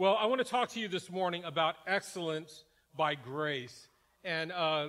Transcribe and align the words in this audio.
Well, 0.00 0.16
I 0.18 0.24
want 0.24 0.38
to 0.38 0.46
talk 0.46 0.70
to 0.70 0.80
you 0.80 0.88
this 0.88 1.10
morning 1.10 1.44
about 1.44 1.76
excellence 1.86 2.64
by 2.96 3.16
grace. 3.16 3.86
And 4.24 4.50
uh, 4.50 4.88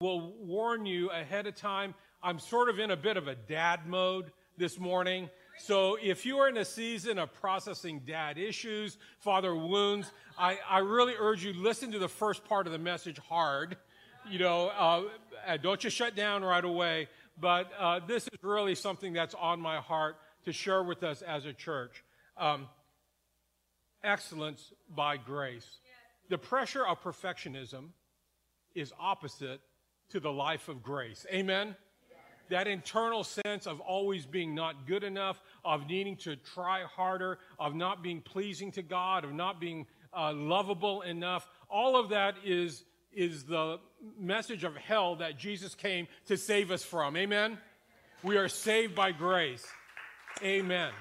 we'll 0.00 0.32
warn 0.40 0.84
you 0.84 1.10
ahead 1.10 1.46
of 1.46 1.54
time. 1.54 1.94
I'm 2.24 2.40
sort 2.40 2.68
of 2.68 2.80
in 2.80 2.90
a 2.90 2.96
bit 2.96 3.16
of 3.16 3.28
a 3.28 3.36
dad 3.36 3.86
mode 3.86 4.32
this 4.56 4.76
morning. 4.80 5.30
So 5.58 5.96
if 6.02 6.26
you 6.26 6.38
are 6.38 6.48
in 6.48 6.56
a 6.56 6.64
season 6.64 7.20
of 7.20 7.32
processing 7.34 8.00
dad 8.04 8.36
issues, 8.36 8.98
father 9.20 9.54
wounds, 9.54 10.10
I, 10.36 10.58
I 10.68 10.78
really 10.78 11.14
urge 11.16 11.44
you 11.44 11.52
listen 11.52 11.92
to 11.92 12.00
the 12.00 12.08
first 12.08 12.44
part 12.44 12.66
of 12.66 12.72
the 12.72 12.80
message 12.80 13.18
hard. 13.28 13.76
You 14.28 14.40
know, 14.40 14.70
uh, 14.76 15.56
don't 15.62 15.78
just 15.78 15.96
shut 15.96 16.16
down 16.16 16.42
right 16.42 16.64
away. 16.64 17.06
But 17.40 17.70
uh, 17.78 18.00
this 18.08 18.24
is 18.24 18.42
really 18.42 18.74
something 18.74 19.12
that's 19.12 19.36
on 19.36 19.60
my 19.60 19.76
heart 19.76 20.16
to 20.46 20.52
share 20.52 20.82
with 20.82 21.04
us 21.04 21.22
as 21.22 21.44
a 21.44 21.52
church. 21.52 22.02
Um, 22.36 22.66
excellence 24.02 24.72
by 24.94 25.16
grace. 25.16 25.78
The 26.28 26.38
pressure 26.38 26.86
of 26.86 27.02
perfectionism 27.02 27.88
is 28.74 28.92
opposite 28.98 29.60
to 30.10 30.20
the 30.20 30.32
life 30.32 30.68
of 30.68 30.82
grace. 30.82 31.26
Amen? 31.32 31.76
That 32.50 32.66
internal 32.66 33.24
sense 33.24 33.66
of 33.66 33.80
always 33.80 34.24
being 34.24 34.54
not 34.54 34.86
good 34.86 35.04
enough, 35.04 35.40
of 35.64 35.86
needing 35.86 36.16
to 36.18 36.36
try 36.36 36.82
harder, 36.84 37.38
of 37.58 37.74
not 37.74 38.02
being 38.02 38.22
pleasing 38.22 38.72
to 38.72 38.82
God, 38.82 39.24
of 39.24 39.32
not 39.32 39.60
being 39.60 39.86
uh, 40.16 40.32
lovable 40.32 41.02
enough, 41.02 41.48
all 41.68 41.96
of 41.96 42.08
that 42.10 42.36
is, 42.44 42.84
is 43.12 43.44
the 43.44 43.78
message 44.18 44.64
of 44.64 44.76
hell 44.76 45.16
that 45.16 45.38
Jesus 45.38 45.74
came 45.74 46.08
to 46.26 46.36
save 46.36 46.70
us 46.70 46.82
from. 46.82 47.16
Amen? 47.16 47.58
We 48.22 48.36
are 48.36 48.48
saved 48.48 48.94
by 48.94 49.12
grace. 49.12 49.66
Amen. 50.42 50.92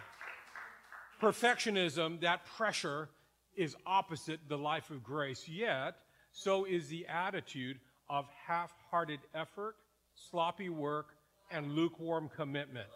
Perfectionism, 1.22 2.22
that 2.22 2.46
pressure, 2.46 3.10
is 3.56 3.76
opposite 3.86 4.40
the 4.48 4.58
life 4.58 4.92
of 4.92 5.04
grace. 5.04 5.48
Yet, 5.48 5.96
so 6.32 6.66
is 6.66 6.88
the 6.90 7.08
attitude 7.08 7.80
of 8.10 8.26
half 8.46 8.72
hearted 8.92 9.20
effort, 9.34 9.76
sloppy 10.16 10.70
work, 10.70 11.08
and 11.52 11.72
lukewarm 11.72 12.30
commitment. 12.36 12.88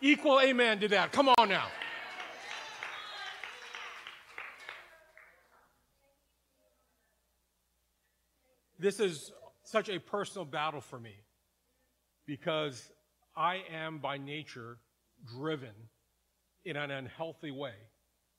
Equal 0.00 0.40
amen 0.40 0.78
to 0.80 0.88
that. 0.88 1.10
Come 1.12 1.28
on 1.38 1.48
now. 1.48 1.66
This 8.78 9.00
is 9.00 9.32
such 9.64 9.88
a 9.88 9.98
personal 9.98 10.44
battle 10.44 10.82
for 10.82 11.00
me 11.00 11.14
because 12.26 12.90
I 13.34 13.62
am 13.72 13.98
by 13.98 14.18
nature 14.18 14.78
driven 15.24 15.72
in 16.66 16.76
an 16.76 16.90
unhealthy 16.90 17.52
way 17.52 17.74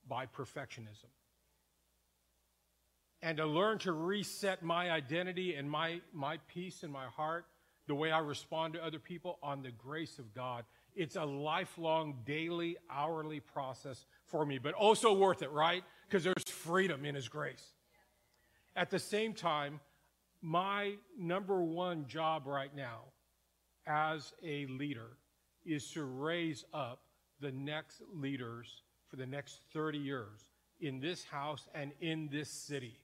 by 0.08 0.26
perfectionism. 0.26 1.10
And 3.22 3.38
to 3.38 3.46
learn 3.46 3.80
to 3.80 3.94
reset 3.94 4.62
my 4.62 4.92
identity 4.92 5.56
and 5.56 5.72
my, 5.72 6.02
my 6.14 6.38
peace 6.48 6.84
in 6.84 6.92
my 6.92 7.06
heart, 7.06 7.46
the 7.88 7.96
way 7.96 8.12
I 8.12 8.20
respond 8.20 8.74
to 8.74 8.84
other 8.84 9.00
people 9.00 9.40
on 9.42 9.64
the 9.64 9.72
grace 9.72 10.20
of 10.20 10.36
God. 10.36 10.66
It's 10.94 11.16
a 11.16 11.24
lifelong, 11.24 12.18
daily, 12.26 12.76
hourly 12.92 13.40
process 13.40 14.06
for 14.26 14.46
me, 14.46 14.58
but 14.58 14.74
also 14.74 15.14
worth 15.14 15.42
it, 15.42 15.52
right? 15.52 15.84
Because 16.06 16.26
there's 16.26 16.44
freedom 16.50 17.06
in 17.06 17.16
His 17.16 17.30
grace. 17.30 17.64
At 18.76 18.90
the 18.90 19.00
same 19.00 19.34
time, 19.34 19.80
my 20.42 20.96
number 21.18 21.64
one 21.64 22.08
job 22.08 22.46
right 22.46 22.76
now 22.76 23.06
as 23.88 24.34
a 24.44 24.66
leader 24.66 25.18
is 25.66 25.90
to 25.92 26.04
raise 26.04 26.66
up 26.74 27.00
the 27.40 27.52
next 27.52 28.02
leaders 28.14 28.82
for 29.10 29.16
the 29.16 29.26
next 29.26 29.62
30 29.74 29.98
years 29.98 30.46
in 30.80 31.00
this 31.00 31.24
house 31.24 31.68
and 31.74 31.92
in 32.02 32.30
this 32.32 32.50
city. 32.50 33.00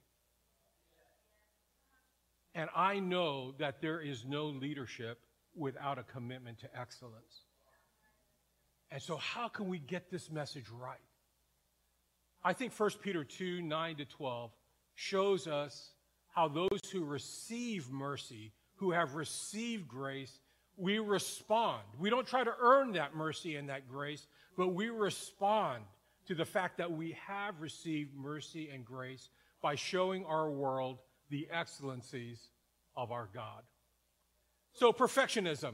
And 2.56 2.70
I 2.76 3.00
know 3.00 3.54
that 3.58 3.82
there 3.82 4.00
is 4.00 4.26
no 4.26 4.46
leadership 4.46 5.20
without 5.56 5.98
a 5.98 6.04
commitment 6.04 6.60
to 6.60 6.80
excellence. 6.80 7.46
And 8.92 9.02
so, 9.02 9.18
how 9.18 9.48
can 9.48 9.68
we 9.68 9.80
get 9.80 10.12
this 10.12 10.30
message 10.30 10.66
right? 10.70 11.00
I 12.44 12.54
think 12.54 12.74
1 12.78 12.90
Peter 13.02 13.24
2 13.24 13.62
9 13.62 13.96
to 13.98 14.06
12 14.06 14.52
shows 14.96 15.48
us 15.48 15.92
how 16.28 16.48
those 16.48 16.80
who 16.92 17.04
receive 17.04 17.90
mercy, 17.90 18.52
who 18.76 18.92
have 18.92 19.16
received 19.16 19.88
grace, 19.88 20.40
we 20.78 21.00
respond. 21.00 21.84
We 22.00 22.10
don't 22.10 22.28
try 22.28 22.44
to 22.44 22.54
earn 22.60 22.94
that 22.94 23.16
mercy 23.16 23.56
and 23.56 23.70
that 23.70 23.88
grace, 23.90 24.28
but 24.58 24.70
we 24.70 24.90
respond 24.90 25.84
to 26.28 26.36
the 26.36 26.46
fact 26.46 26.78
that 26.78 26.92
we 26.92 27.18
have 27.28 27.62
received 27.62 28.16
mercy 28.16 28.70
and 28.70 28.86
grace 28.86 29.30
by 29.62 29.76
showing 29.76 30.26
our 30.26 30.50
world 30.50 31.00
the 31.30 31.48
excellencies 31.52 32.50
of 32.96 33.12
our 33.12 33.30
God. 33.34 33.64
So, 34.74 34.92
perfectionism. 34.92 35.74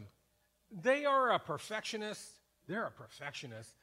They 0.71 1.05
are 1.05 1.31
a 1.31 1.39
perfectionist. 1.39 2.23
They're 2.67 2.85
a 2.85 2.91
perfectionist. 2.91 3.73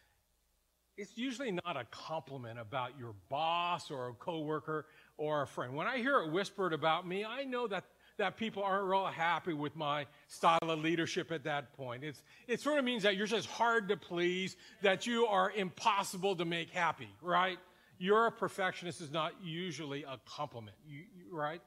It's 0.97 1.16
usually 1.19 1.50
not 1.50 1.76
a 1.76 1.84
compliment 1.91 2.59
about 2.59 2.99
your 2.99 3.15
boss 3.28 3.91
or 3.91 4.09
a 4.09 4.15
coworker 4.15 4.87
or 5.19 5.43
a 5.43 5.47
friend. 5.47 5.75
When 5.75 5.87
I 5.87 5.99
hear 5.99 6.21
it 6.21 6.31
whispered 6.31 6.72
about 6.72 7.06
me, 7.06 7.25
I 7.25 7.44
know 7.44 7.66
that 7.66 7.84
that 8.19 8.37
people 8.37 8.62
aren't 8.62 8.87
real 8.87 9.06
happy 9.06 9.53
with 9.53 9.77
my 9.77 10.06
style 10.28 10.59
of 10.62 10.78
leadership 10.81 11.31
at 11.31 11.44
that 11.44 11.72
point. 11.77 12.03
It's, 12.03 12.22
it 12.49 12.60
sort 12.60 12.78
of 12.78 12.84
means 12.84 13.03
that 13.03 13.16
you're 13.16 13.27
just 13.27 13.49
hard 13.49 13.88
to 13.88 13.97
please, 13.97 14.56
that 14.82 15.06
you 15.06 15.27
are 15.27 15.50
impossible 15.50 16.37
to 16.37 16.44
make 16.44 16.71
happy, 16.71 17.09
right? 17.21 17.59
You're 17.99 18.26
a 18.26 18.32
perfectionist 18.32 19.00
is 19.00 19.10
not 19.10 19.32
usually 19.43 20.05
a 20.05 20.19
compliment, 20.26 20.76
you, 20.87 21.03
you, 21.15 21.37
right? 21.37 21.60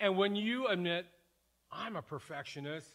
And 0.00 0.16
when 0.16 0.34
you 0.34 0.66
admit, 0.66 1.06
I'm 1.70 1.96
a 1.96 2.02
perfectionist, 2.02 2.88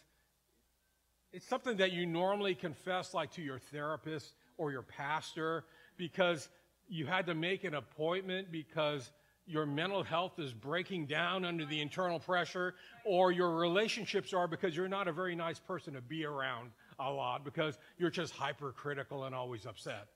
it's 1.32 1.46
something 1.46 1.76
that 1.78 1.92
you 1.92 2.06
normally 2.06 2.54
confess 2.54 3.14
like 3.14 3.32
to 3.32 3.42
your 3.42 3.58
therapist 3.58 4.34
or 4.58 4.70
your 4.72 4.82
pastor 4.82 5.64
because 5.96 6.48
you 6.88 7.06
had 7.06 7.26
to 7.26 7.34
make 7.34 7.64
an 7.64 7.74
appointment 7.74 8.50
because 8.50 9.10
your 9.46 9.64
mental 9.64 10.02
health 10.02 10.38
is 10.38 10.52
breaking 10.52 11.06
down 11.06 11.44
under 11.44 11.64
the 11.64 11.80
internal 11.80 12.18
pressure, 12.18 12.74
or 13.04 13.30
your 13.30 13.54
relationships 13.56 14.32
are 14.32 14.48
because 14.48 14.76
you're 14.76 14.88
not 14.88 15.06
a 15.06 15.12
very 15.12 15.36
nice 15.36 15.58
person 15.58 15.94
to 15.94 16.00
be 16.00 16.24
around 16.24 16.70
a 16.98 17.10
lot 17.10 17.44
because 17.44 17.78
you're 17.98 18.10
just 18.10 18.34
hypercritical 18.34 19.24
and 19.24 19.34
always 19.34 19.64
upset. 19.64 20.08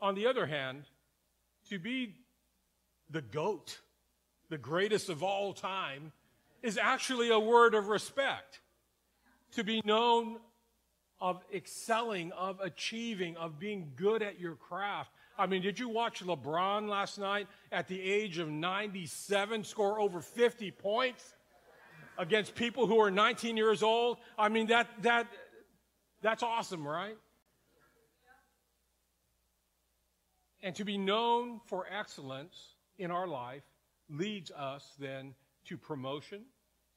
On 0.00 0.14
the 0.14 0.26
other 0.26 0.46
hand, 0.46 0.84
to 1.68 1.78
be 1.78 2.14
the 3.10 3.22
goat, 3.22 3.80
the 4.48 4.58
greatest 4.58 5.08
of 5.08 5.22
all 5.22 5.52
time, 5.52 6.12
is 6.62 6.78
actually 6.78 7.30
a 7.30 7.38
word 7.38 7.74
of 7.74 7.88
respect. 7.88 8.60
To 9.52 9.64
be 9.64 9.82
known 9.84 10.38
of 11.20 11.42
excelling, 11.54 12.32
of 12.32 12.60
achieving, 12.60 13.36
of 13.36 13.58
being 13.58 13.92
good 13.96 14.22
at 14.22 14.40
your 14.40 14.56
craft, 14.56 15.10
I 15.36 15.46
mean, 15.46 15.62
did 15.62 15.78
you 15.78 15.88
watch 15.88 16.24
LeBron 16.24 16.88
last 16.88 17.18
night 17.18 17.48
at 17.72 17.88
the 17.88 18.00
age 18.00 18.38
of 18.38 18.48
97 18.48 19.64
score 19.64 19.98
over 19.98 20.20
50 20.20 20.70
points 20.70 21.34
against 22.16 22.54
people 22.54 22.86
who 22.86 23.00
are 23.00 23.10
19 23.10 23.56
years 23.56 23.82
old? 23.82 24.18
I 24.38 24.48
mean, 24.48 24.68
that, 24.68 24.88
that, 25.02 25.26
that's 26.22 26.44
awesome, 26.44 26.86
right? 26.86 27.16
And 30.62 30.74
to 30.76 30.84
be 30.84 30.96
known 30.96 31.60
for 31.66 31.86
excellence 31.90 32.74
in 32.98 33.10
our 33.10 33.26
life 33.26 33.64
leads 34.08 34.52
us 34.52 34.92
then 35.00 35.34
to 35.66 35.76
promotion, 35.76 36.42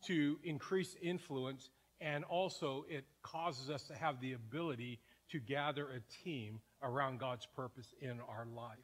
to 0.05 0.37
increased 0.43 0.95
influence, 1.01 1.69
and 1.99 2.23
also 2.25 2.85
it 2.87 3.03
causes 3.23 3.71
us 3.71 3.83
to 3.87 3.95
have 3.95 4.21
the 4.21 4.33
ability 4.33 4.99
to 5.31 5.39
gather 5.39 5.87
a 5.89 6.23
team 6.23 6.59
around 6.83 7.19
God's 7.19 7.45
purpose 7.45 7.93
in 8.01 8.19
our 8.29 8.45
life. 8.55 8.77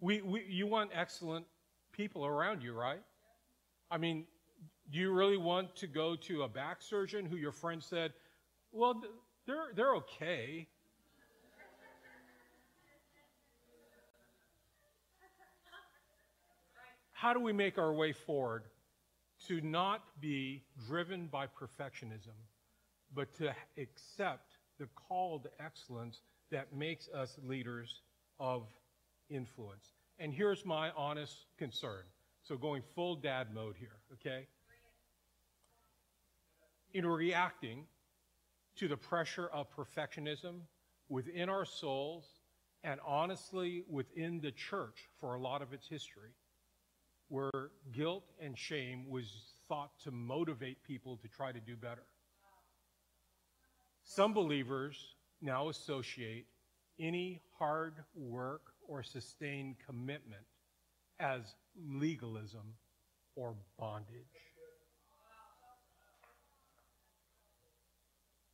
We, 0.00 0.22
we, 0.22 0.44
you 0.48 0.66
want 0.66 0.90
excellent 0.94 1.46
people 1.92 2.24
around 2.24 2.62
you, 2.62 2.72
right? 2.72 3.02
I 3.90 3.98
mean, 3.98 4.24
do 4.90 4.98
you 4.98 5.12
really 5.12 5.36
want 5.36 5.76
to 5.76 5.86
go 5.86 6.16
to 6.16 6.42
a 6.42 6.48
back 6.48 6.82
surgeon 6.82 7.26
who 7.26 7.36
your 7.36 7.52
friend 7.52 7.82
said, 7.82 8.12
well, 8.72 9.02
they're, 9.46 9.72
they're 9.74 9.94
okay? 9.96 10.66
How 17.12 17.34
do 17.34 17.40
we 17.40 17.52
make 17.52 17.76
our 17.76 17.92
way 17.92 18.12
forward 18.12 18.64
to 19.46 19.60
not 19.60 20.02
be 20.20 20.62
driven 20.86 21.26
by 21.26 21.46
perfectionism, 21.46 22.36
but 23.14 23.32
to 23.34 23.54
accept 23.76 24.56
the 24.78 24.86
call 24.94 25.38
to 25.40 25.50
excellence 25.62 26.22
that 26.50 26.74
makes 26.74 27.08
us 27.08 27.38
leaders 27.44 28.02
of 28.38 28.66
influence. 29.28 29.92
And 30.18 30.32
here's 30.32 30.64
my 30.64 30.90
honest 30.96 31.46
concern. 31.58 32.02
So, 32.42 32.56
going 32.56 32.82
full 32.94 33.16
dad 33.16 33.48
mode 33.54 33.76
here, 33.78 33.98
okay? 34.14 34.46
In 36.92 37.06
reacting 37.06 37.84
to 38.76 38.88
the 38.88 38.96
pressure 38.96 39.48
of 39.52 39.66
perfectionism, 39.74 40.60
within 41.10 41.48
our 41.48 41.66
souls 41.66 42.24
and 42.82 42.98
honestly 43.06 43.84
within 43.90 44.40
the 44.40 44.52
church 44.52 45.08
for 45.20 45.34
a 45.34 45.40
lot 45.40 45.60
of 45.60 45.74
its 45.74 45.86
history, 45.86 46.30
where 47.28 47.70
guilt 47.92 48.24
and 48.40 48.56
shame 48.56 49.04
was 49.08 49.52
thought 49.68 49.90
to 50.02 50.10
motivate 50.10 50.82
people 50.82 51.18
to 51.18 51.28
try 51.28 51.52
to 51.52 51.60
do 51.60 51.76
better. 51.76 52.04
Some 54.04 54.32
believers 54.32 55.14
now 55.40 55.68
associate 55.68 56.46
any 56.98 57.40
hard 57.58 57.94
work 58.14 58.62
or 58.86 59.02
sustained 59.02 59.76
commitment 59.86 60.42
as 61.18 61.40
legalism 61.88 62.74
or 63.36 63.54
bondage. 63.78 64.06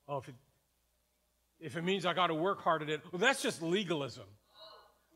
Oh, 0.08 0.18
if 0.18 0.28
it, 0.28 0.34
if 1.58 1.76
it 1.76 1.82
means 1.82 2.06
I 2.06 2.14
got 2.14 2.28
to 2.28 2.34
work 2.34 2.62
hard 2.62 2.82
at 2.82 2.88
it, 2.88 3.00
well, 3.10 3.18
that's 3.18 3.42
just 3.42 3.62
legalism. 3.62 4.26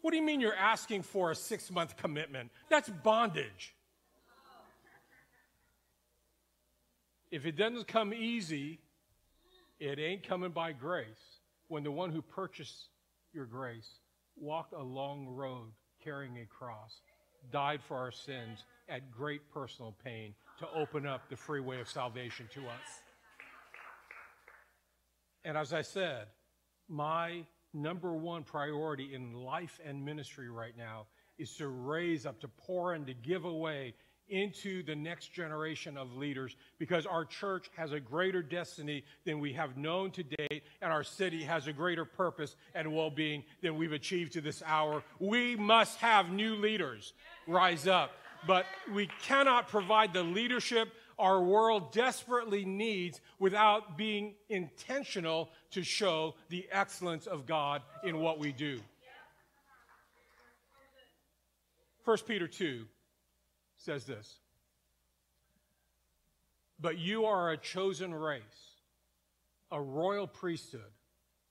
What 0.00 0.11
do 0.11 0.17
you 0.17 0.22
mean 0.22 0.40
you're 0.40 0.55
asking 0.55 1.02
for 1.02 1.31
a 1.31 1.34
six 1.34 1.70
month 1.70 1.96
commitment? 1.96 2.50
That's 2.69 2.88
bondage. 2.88 3.75
If 7.31 7.46
it 7.46 7.56
doesn't 7.56 7.87
come 7.87 8.12
easy, 8.12 8.81
it 9.78 10.00
ain't 10.00 10.26
coming 10.26 10.50
by 10.50 10.72
grace. 10.72 11.40
When 11.70 11.84
the 11.84 11.93
one 11.93 12.11
who 12.11 12.20
purchased 12.20 12.88
your 13.32 13.46
grace 13.46 14.00
walked 14.37 14.72
a 14.72 14.82
long 14.82 15.28
road 15.28 15.70
carrying 16.02 16.38
a 16.38 16.46
cross, 16.46 17.00
died 17.52 17.81
for 17.81 17.96
our 17.96 18.11
sins 18.11 18.64
at 18.88 19.08
great 19.12 19.49
personal 19.52 19.94
pain 20.02 20.34
to 20.58 20.67
open 20.75 21.06
up 21.06 21.28
the 21.31 21.37
free 21.37 21.61
way 21.61 21.78
of 21.78 21.88
salvation 21.88 22.49
to 22.55 22.62
us. 22.62 23.02
And 25.44 25.56
as 25.56 25.72
I 25.72 25.82
said, 25.82 26.26
my 26.88 27.44
number 27.72 28.14
one 28.14 28.43
priority 28.43 29.14
in 29.14 29.32
life 29.32 29.78
and 29.87 30.05
ministry 30.05 30.50
right 30.50 30.76
now 30.76 31.06
is 31.38 31.55
to 31.58 31.69
raise 31.69 32.26
up, 32.26 32.40
to 32.40 32.49
pour 32.49 32.94
and 32.94 33.06
to 33.06 33.14
give 33.14 33.44
away 33.44 33.94
into 34.31 34.82
the 34.82 34.94
next 34.94 35.32
generation 35.32 35.97
of 35.97 36.17
leaders 36.17 36.56
because 36.79 37.06
our 37.06 37.25
church 37.25 37.71
has 37.77 37.93
a 37.93 38.00
greater 38.00 38.43
destiny 38.43 39.05
than 39.25 39.41
we 39.41 39.53
have 39.53 39.77
known 39.77 40.11
to 40.12 40.23
date, 40.23 40.62
and 40.81 40.93
our 40.93 41.05
city 41.05 41.43
has 41.43 41.67
a 41.67 41.73
greater 41.73 42.05
purpose 42.05 42.56
and 42.75 42.94
well 42.94 43.11
being 43.11 43.44
than 43.62 43.77
we've 43.77 43.93
achieved 43.93 44.32
to 44.32 44.41
this 44.41 44.62
hour. 44.65 45.03
We 45.19 45.56
must 45.56 45.99
have 45.99 46.31
new 46.31 46.56
leaders 46.56 47.12
rise 47.47 47.87
up, 47.87 48.12
but 48.47 48.67
we 48.93 49.09
cannot 49.23 49.69
provide 49.69 50.12
the 50.12 50.23
leadership 50.23 50.88
our 51.19 51.43
world 51.43 51.93
desperately 51.93 52.65
needs 52.65 53.21
without 53.38 53.99
being 53.99 54.35
intentional 54.49 55.50
to 55.71 55.82
show 55.82 56.35
the 56.49 56.67
excellence 56.73 57.27
of 57.27 57.47
God 57.47 57.82
in 58.03 58.19
what 58.21 58.38
we 58.38 58.53
do. 58.53 58.81
1 62.05 62.17
Peter 62.27 62.49
2 62.49 62.87
says 63.81 64.05
this 64.05 64.38
But 66.79 66.99
you 66.99 67.25
are 67.25 67.50
a 67.50 67.56
chosen 67.56 68.15
race, 68.15 68.43
a 69.71 69.81
royal 69.81 70.27
priesthood, 70.27 70.93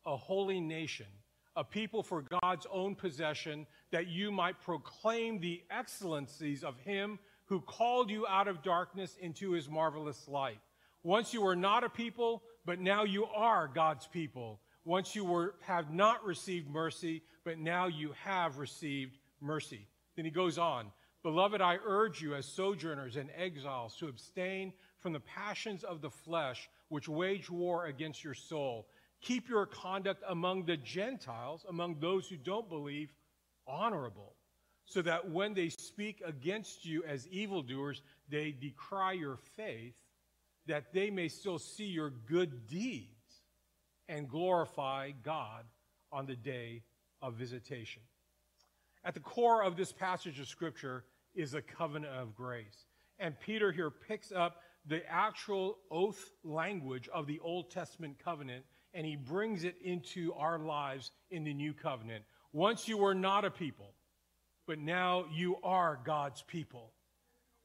a 0.06 0.16
holy 0.16 0.62
nation, 0.62 1.08
a 1.56 1.64
people 1.64 2.04
for 2.04 2.24
God's 2.42 2.68
own 2.72 2.96
possession, 2.96 3.66
that 3.92 4.08
you 4.08 4.32
might 4.32 4.62
proclaim 4.62 5.40
the 5.40 5.62
excellencies 5.72 6.64
of 6.64 6.80
Him 6.80 7.20
who 7.50 7.60
called 7.62 8.12
you 8.12 8.28
out 8.28 8.48
of 8.48 8.62
darkness 8.62 9.18
into 9.20 9.52
his 9.52 9.68
marvelous 9.68 10.28
light. 10.28 10.60
Once 11.02 11.34
you 11.34 11.42
were 11.42 11.56
not 11.56 11.84
a 11.84 11.90
people, 11.90 12.44
but 12.64 12.80
now 12.80 13.04
you 13.04 13.26
are 13.26 13.68
God's 13.68 14.06
people. 14.06 14.60
Once 14.86 15.16
you 15.16 15.26
were, 15.26 15.56
have 15.62 15.92
not 15.92 16.24
received 16.24 16.70
mercy, 16.70 17.24
but 17.44 17.58
now 17.58 17.88
you 17.88 18.14
have 18.24 18.60
received 18.60 19.18
mercy. 19.42 19.88
Then 20.16 20.26
he 20.26 20.32
goes 20.32 20.60
on, 20.60 20.92
Beloved, 21.24 21.62
I 21.62 21.78
urge 21.86 22.22
you 22.22 22.36
as 22.36 22.46
sojourners 22.46 23.18
and 23.18 23.30
exiles 23.36 23.96
to 23.98 24.08
abstain 24.08 24.74
from 25.00 25.14
the 25.14 25.20
passions 25.20 25.84
of 25.84 26.02
the 26.02 26.10
flesh 26.10 26.70
which 26.88 27.10
wage 27.10 27.50
war 27.50 27.86
against 27.86 28.24
your 28.24 28.34
soul. 28.34 28.88
Keep 29.22 29.50
your 29.50 29.66
conduct 29.66 30.24
among 30.28 30.66
the 30.66 30.78
Gentiles, 30.78 31.66
among 31.68 32.00
those 32.00 32.28
who 32.28 32.38
don't 32.38 32.70
believe, 32.70 33.14
honorable 33.68 34.36
so 34.90 35.04
that 35.04 35.30
when 35.30 35.54
they 35.54 35.70
speak 35.70 36.22
against 36.26 36.84
you 36.84 37.04
as 37.04 37.28
evildoers, 37.28 38.02
they 38.28 38.52
decry 38.52 39.14
your 39.14 39.38
faith, 39.56 39.94
that 40.66 40.92
they 40.94 41.12
may 41.12 41.28
still 41.28 41.60
see 41.60 41.86
your 41.86 42.10
good 42.10 42.68
deeds 42.68 43.44
and 44.08 44.28
glorify 44.28 45.12
God 45.24 45.64
on 46.12 46.26
the 46.26 46.36
day 46.36 46.82
of 47.22 47.36
visitation. 47.36 48.02
At 49.04 49.14
the 49.14 49.20
core 49.20 49.64
of 49.64 49.76
this 49.76 49.92
passage 49.92 50.40
of 50.40 50.48
Scripture 50.48 51.06
is 51.34 51.54
a 51.54 51.62
covenant 51.62 52.14
of 52.14 52.36
grace. 52.36 52.86
And 53.20 53.40
Peter 53.40 53.72
here 53.72 53.90
picks 53.90 54.32
up 54.32 54.62
the 54.86 55.02
actual 55.10 55.78
oath 55.92 56.32
language 56.44 57.10
of 57.14 57.28
the 57.28 57.40
Old 57.40 57.70
Testament 57.70 58.18
covenant 58.24 58.66
and 58.94 59.06
he 59.06 59.16
brings 59.16 59.64
it 59.64 59.76
into 59.84 60.34
our 60.34 60.58
lives 60.58 61.12
in 61.30 61.44
the 61.44 61.54
new 61.54 61.74
covenant. 61.74 62.24
Once 62.54 62.88
you 62.88 62.98
were 62.98 63.14
not 63.14 63.46
a 63.46 63.52
people, 63.52 63.94
but 64.66 64.80
now 64.80 65.26
you 65.32 65.58
are 65.64 66.00
God's 66.04 66.42
people. 66.44 66.92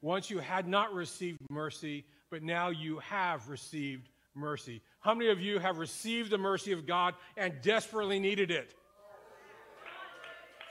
Once 0.02 0.28
you 0.28 0.38
had 0.38 0.68
not 0.68 0.92
received 0.92 1.38
mercy, 1.50 2.04
but 2.30 2.42
now 2.42 2.68
you 2.68 2.98
have 2.98 3.48
received 3.48 4.10
mercy. 4.34 4.82
How 5.00 5.14
many 5.14 5.30
of 5.30 5.40
you 5.40 5.58
have 5.58 5.78
received 5.78 6.30
the 6.30 6.38
mercy 6.38 6.72
of 6.72 6.86
God 6.86 7.14
and 7.36 7.54
desperately 7.62 8.18
needed 8.18 8.50
it? 8.50 8.74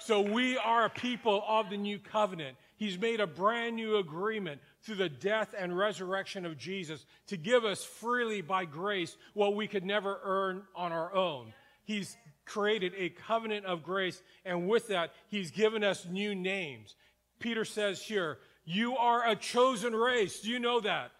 So 0.05 0.19
we 0.19 0.57
are 0.57 0.83
a 0.83 0.89
people 0.89 1.45
of 1.47 1.69
the 1.69 1.77
new 1.77 1.97
covenant. 1.97 2.57
He's 2.75 2.99
made 2.99 3.21
a 3.21 3.27
brand 3.27 3.77
new 3.77 3.95
agreement 3.95 4.59
through 4.81 4.95
the 4.95 5.07
death 5.07 5.55
and 5.57 5.77
resurrection 5.77 6.45
of 6.45 6.57
Jesus 6.57 7.05
to 7.27 7.37
give 7.37 7.63
us 7.63 7.85
freely 7.85 8.41
by 8.41 8.65
grace 8.65 9.15
what 9.33 9.55
we 9.55 9.65
could 9.65 9.85
never 9.85 10.19
earn 10.25 10.63
on 10.75 10.91
our 10.91 11.15
own. 11.15 11.53
He's 11.85 12.17
created 12.43 12.91
a 12.97 13.11
covenant 13.11 13.65
of 13.65 13.81
grace, 13.81 14.21
and 14.43 14.67
with 14.67 14.89
that, 14.89 15.13
he's 15.29 15.51
given 15.51 15.85
us 15.85 16.05
new 16.05 16.35
names. 16.35 16.95
Peter 17.39 17.63
says 17.63 18.01
here, 18.01 18.39
You 18.65 18.97
are 18.97 19.25
a 19.25 19.37
chosen 19.37 19.95
race. 19.95 20.41
Do 20.41 20.49
you 20.49 20.59
know 20.59 20.81
that? 20.81 21.11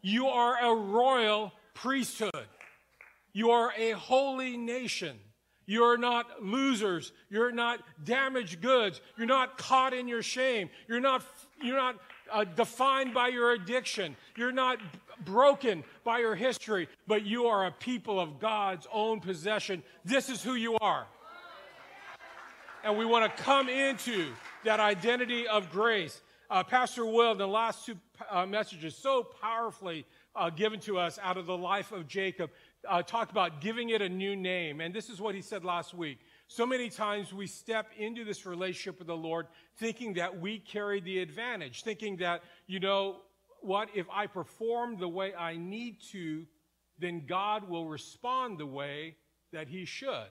You 0.00 0.28
are 0.28 0.62
a 0.62 0.76
royal 0.76 1.52
priesthood. 1.74 2.46
You 3.32 3.50
are 3.50 3.72
a 3.76 3.90
holy 3.92 4.56
nation. 4.56 5.18
You're 5.72 5.96
not 5.96 6.42
losers. 6.42 7.12
You're 7.30 7.50
not 7.50 7.80
damaged 8.04 8.60
goods. 8.60 9.00
You're 9.16 9.26
not 9.26 9.56
caught 9.56 9.94
in 9.94 10.06
your 10.06 10.22
shame. 10.22 10.68
You're 10.86 11.00
not, 11.00 11.24
you're 11.62 11.78
not 11.78 11.96
uh, 12.30 12.44
defined 12.44 13.14
by 13.14 13.28
your 13.28 13.52
addiction. 13.52 14.14
You're 14.36 14.52
not 14.52 14.80
broken 15.24 15.82
by 16.04 16.18
your 16.18 16.34
history, 16.34 16.90
but 17.06 17.24
you 17.24 17.46
are 17.46 17.64
a 17.64 17.70
people 17.70 18.20
of 18.20 18.38
God's 18.38 18.86
own 18.92 19.20
possession. 19.20 19.82
This 20.04 20.28
is 20.28 20.42
who 20.42 20.56
you 20.56 20.76
are. 20.76 21.06
And 22.84 22.98
we 22.98 23.06
want 23.06 23.34
to 23.34 23.42
come 23.42 23.70
into 23.70 24.30
that 24.64 24.78
identity 24.78 25.48
of 25.48 25.70
grace. 25.70 26.20
Uh, 26.50 26.62
Pastor 26.62 27.06
Will, 27.06 27.34
the 27.34 27.48
last 27.48 27.86
two 27.86 27.96
uh, 28.30 28.44
messages, 28.44 28.94
so 28.94 29.22
powerfully 29.40 30.04
uh, 30.36 30.50
given 30.50 30.80
to 30.80 30.98
us 30.98 31.18
out 31.22 31.36
of 31.36 31.46
the 31.46 31.56
life 31.56 31.92
of 31.92 32.08
Jacob, 32.08 32.50
uh, 32.88 33.02
talked 33.02 33.30
about 33.30 33.60
giving 33.60 33.90
it 33.90 34.02
a 34.02 34.08
new 34.08 34.34
name. 34.34 34.80
And 34.80 34.94
this 34.94 35.08
is 35.08 35.20
what 35.20 35.34
he 35.34 35.40
said 35.40 35.64
last 35.64 35.94
week. 35.94 36.18
So 36.48 36.66
many 36.66 36.88
times 36.88 37.32
we 37.32 37.46
step 37.46 37.90
into 37.96 38.24
this 38.24 38.44
relationship 38.44 38.98
with 38.98 39.08
the 39.08 39.16
Lord 39.16 39.46
thinking 39.76 40.14
that 40.14 40.40
we 40.40 40.58
carry 40.58 41.00
the 41.00 41.20
advantage, 41.20 41.82
thinking 41.82 42.16
that, 42.18 42.42
you 42.66 42.80
know, 42.80 43.20
what 43.60 43.88
if 43.94 44.06
I 44.12 44.26
perform 44.26 44.98
the 44.98 45.08
way 45.08 45.34
I 45.34 45.56
need 45.56 46.02
to, 46.10 46.44
then 46.98 47.24
God 47.26 47.68
will 47.68 47.86
respond 47.86 48.58
the 48.58 48.66
way 48.66 49.16
that 49.52 49.68
He 49.68 49.84
should. 49.84 50.28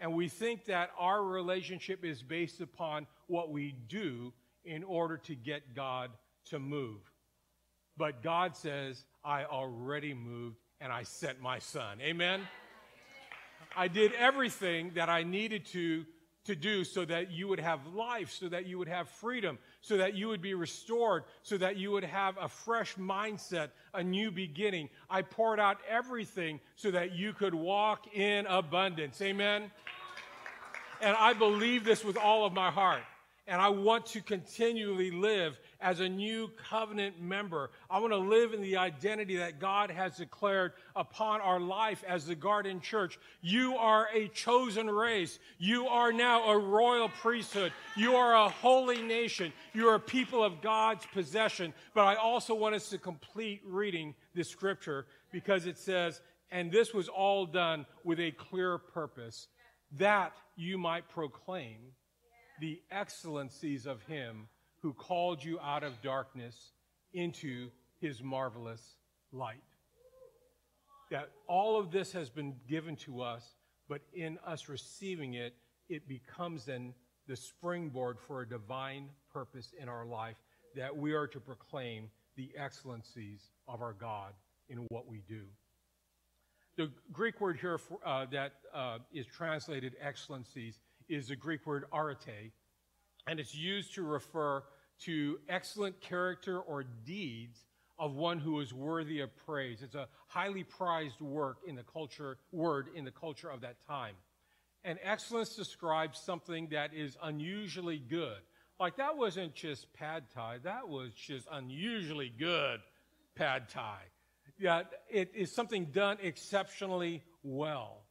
And 0.00 0.14
we 0.14 0.28
think 0.28 0.64
that 0.66 0.90
our 0.98 1.22
relationship 1.22 2.04
is 2.04 2.22
based 2.22 2.60
upon 2.60 3.06
what 3.26 3.50
we 3.50 3.74
do 3.88 4.32
in 4.64 4.84
order 4.84 5.16
to 5.16 5.34
get 5.34 5.74
God 5.74 6.10
to 6.46 6.58
move. 6.58 7.00
But 7.96 8.22
God 8.22 8.56
says, 8.56 9.04
I 9.24 9.44
already 9.44 10.14
moved 10.14 10.58
and 10.80 10.92
I 10.92 11.02
sent 11.02 11.40
my 11.40 11.58
son. 11.58 12.00
Amen? 12.00 12.42
I 13.76 13.88
did 13.88 14.12
everything 14.14 14.92
that 14.94 15.08
I 15.08 15.22
needed 15.22 15.66
to 15.66 16.04
to 16.48 16.56
do 16.56 16.82
so 16.82 17.04
that 17.04 17.30
you 17.30 17.46
would 17.46 17.60
have 17.60 17.86
life, 17.88 18.30
so 18.30 18.48
that 18.48 18.64
you 18.64 18.78
would 18.78 18.88
have 18.88 19.06
freedom, 19.06 19.58
so 19.82 19.98
that 19.98 20.14
you 20.14 20.28
would 20.28 20.40
be 20.40 20.54
restored, 20.54 21.24
so 21.42 21.58
that 21.58 21.76
you 21.76 21.90
would 21.90 22.04
have 22.04 22.38
a 22.40 22.48
fresh 22.48 22.94
mindset, 22.94 23.68
a 23.92 24.02
new 24.02 24.30
beginning. 24.30 24.88
I 25.10 25.20
poured 25.20 25.60
out 25.60 25.76
everything 25.86 26.58
so 26.74 26.90
that 26.90 27.12
you 27.12 27.34
could 27.34 27.52
walk 27.52 28.16
in 28.16 28.46
abundance. 28.46 29.20
Amen? 29.20 29.70
And 31.02 31.14
I 31.18 31.34
believe 31.34 31.84
this 31.84 32.02
with 32.02 32.16
all 32.16 32.46
of 32.46 32.54
my 32.54 32.70
heart. 32.70 33.02
And 33.46 33.60
I 33.60 33.68
want 33.68 34.06
to 34.06 34.22
continually 34.22 35.10
live 35.10 35.60
as 35.80 36.00
a 36.00 36.08
new 36.08 36.50
covenant 36.68 37.20
member. 37.20 37.70
I 37.88 38.00
want 38.00 38.12
to 38.12 38.18
live 38.18 38.52
in 38.52 38.60
the 38.62 38.76
identity 38.76 39.36
that 39.36 39.60
God 39.60 39.90
has 39.90 40.16
declared 40.16 40.72
upon 40.96 41.40
our 41.40 41.60
life 41.60 42.02
as 42.06 42.26
the 42.26 42.34
Garden 42.34 42.80
Church. 42.80 43.18
You 43.40 43.76
are 43.76 44.08
a 44.12 44.28
chosen 44.28 44.90
race. 44.90 45.38
You 45.58 45.86
are 45.86 46.12
now 46.12 46.50
a 46.50 46.58
royal 46.58 47.08
priesthood. 47.08 47.72
You 47.96 48.16
are 48.16 48.34
a 48.34 48.48
holy 48.48 49.02
nation. 49.02 49.52
You 49.72 49.88
are 49.88 49.96
a 49.96 50.00
people 50.00 50.42
of 50.42 50.60
God's 50.60 51.06
possession. 51.06 51.72
But 51.94 52.02
I 52.02 52.16
also 52.16 52.54
want 52.54 52.74
us 52.74 52.88
to 52.90 52.98
complete 52.98 53.60
reading 53.64 54.14
the 54.34 54.42
scripture 54.42 55.06
because 55.30 55.66
it 55.66 55.78
says, 55.78 56.20
and 56.50 56.72
this 56.72 56.92
was 56.92 57.08
all 57.08 57.46
done 57.46 57.86
with 58.04 58.18
a 58.18 58.32
clear 58.32 58.78
purpose 58.78 59.48
that 59.98 60.32
you 60.56 60.76
might 60.76 61.08
proclaim 61.08 61.76
the 62.60 62.80
excellencies 62.90 63.86
of 63.86 64.02
him 64.02 64.48
who 64.82 64.92
called 64.92 65.42
you 65.42 65.58
out 65.60 65.82
of 65.82 66.00
darkness 66.02 66.72
into 67.12 67.70
his 68.00 68.22
marvelous 68.22 68.96
light. 69.32 69.62
That 71.10 71.30
all 71.46 71.78
of 71.78 71.90
this 71.90 72.12
has 72.12 72.30
been 72.30 72.54
given 72.68 72.96
to 72.96 73.22
us, 73.22 73.54
but 73.88 74.02
in 74.12 74.38
us 74.46 74.68
receiving 74.68 75.34
it, 75.34 75.54
it 75.88 76.06
becomes 76.06 76.66
then 76.66 76.94
the 77.26 77.36
springboard 77.36 78.18
for 78.18 78.42
a 78.42 78.48
divine 78.48 79.08
purpose 79.32 79.72
in 79.80 79.88
our 79.88 80.04
life 80.04 80.36
that 80.76 80.96
we 80.96 81.12
are 81.12 81.26
to 81.26 81.40
proclaim 81.40 82.10
the 82.36 82.50
excellencies 82.56 83.50
of 83.66 83.82
our 83.82 83.94
God 83.94 84.32
in 84.68 84.78
what 84.88 85.06
we 85.06 85.22
do. 85.28 85.42
The 86.76 86.90
Greek 87.12 87.40
word 87.40 87.58
here 87.60 87.78
for, 87.78 87.98
uh, 88.06 88.26
that 88.26 88.52
uh, 88.72 88.98
is 89.12 89.26
translated 89.26 89.96
excellencies 90.00 90.78
is 91.08 91.28
the 91.28 91.36
Greek 91.36 91.66
word 91.66 91.84
arete, 91.92 92.52
and 93.28 93.38
it's 93.38 93.54
used 93.54 93.94
to 93.94 94.02
refer 94.02 94.62
to 95.04 95.38
excellent 95.48 96.00
character 96.00 96.58
or 96.58 96.84
deeds 97.04 97.58
of 97.98 98.14
one 98.14 98.38
who 98.38 98.60
is 98.60 98.72
worthy 98.72 99.20
of 99.20 99.36
praise. 99.46 99.82
It's 99.82 99.94
a 99.94 100.08
highly 100.26 100.64
prized 100.64 101.20
work 101.20 101.58
in 101.66 101.74
the 101.74 101.82
culture, 101.82 102.38
word 102.52 102.88
in 102.94 103.04
the 103.04 103.10
culture 103.10 103.48
of 103.48 103.60
that 103.62 103.76
time. 103.86 104.14
And 104.84 104.98
excellence 105.02 105.56
describes 105.56 106.18
something 106.20 106.68
that 106.70 106.94
is 106.94 107.16
unusually 107.22 107.98
good. 107.98 108.38
Like 108.78 108.96
that 108.96 109.16
wasn't 109.16 109.54
just 109.54 109.92
pad 109.92 110.24
thai, 110.34 110.58
that 110.62 110.88
was 110.88 111.12
just 111.12 111.46
unusually 111.50 112.32
good 112.38 112.80
pad 113.34 113.68
thai. 113.68 113.98
Yeah, 114.58 114.82
it 115.10 115.32
is 115.34 115.52
something 115.52 115.86
done 115.86 116.18
exceptionally 116.22 117.22
well. 117.42 118.04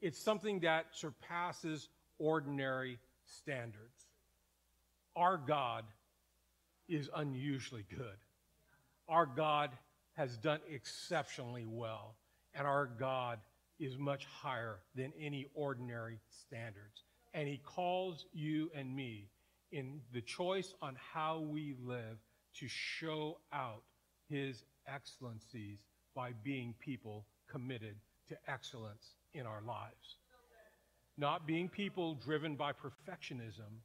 It's 0.00 0.18
something 0.18 0.60
that 0.60 0.86
surpasses 0.92 1.88
ordinary 2.18 2.98
standards. 3.26 4.07
Our 5.18 5.36
God 5.36 5.84
is 6.88 7.10
unusually 7.16 7.84
good. 7.90 8.18
Our 9.08 9.26
God 9.26 9.70
has 10.12 10.38
done 10.38 10.60
exceptionally 10.72 11.66
well, 11.66 12.14
and 12.54 12.68
our 12.68 12.86
God 12.86 13.40
is 13.80 13.98
much 13.98 14.26
higher 14.26 14.78
than 14.94 15.12
any 15.20 15.48
ordinary 15.54 16.20
standards. 16.30 17.02
And 17.34 17.48
He 17.48 17.58
calls 17.58 18.26
you 18.32 18.70
and 18.76 18.94
me 18.94 19.28
in 19.72 20.00
the 20.12 20.20
choice 20.20 20.72
on 20.80 20.96
how 21.12 21.40
we 21.40 21.74
live 21.84 22.18
to 22.60 22.68
show 22.68 23.38
out 23.52 23.82
His 24.28 24.62
excellencies 24.86 25.80
by 26.14 26.30
being 26.44 26.76
people 26.78 27.26
committed 27.50 27.96
to 28.28 28.36
excellence 28.46 29.14
in 29.34 29.46
our 29.46 29.62
lives 29.66 30.18
not 31.18 31.46
being 31.46 31.68
people 31.68 32.14
driven 32.14 32.54
by 32.54 32.72
perfectionism, 32.72 33.82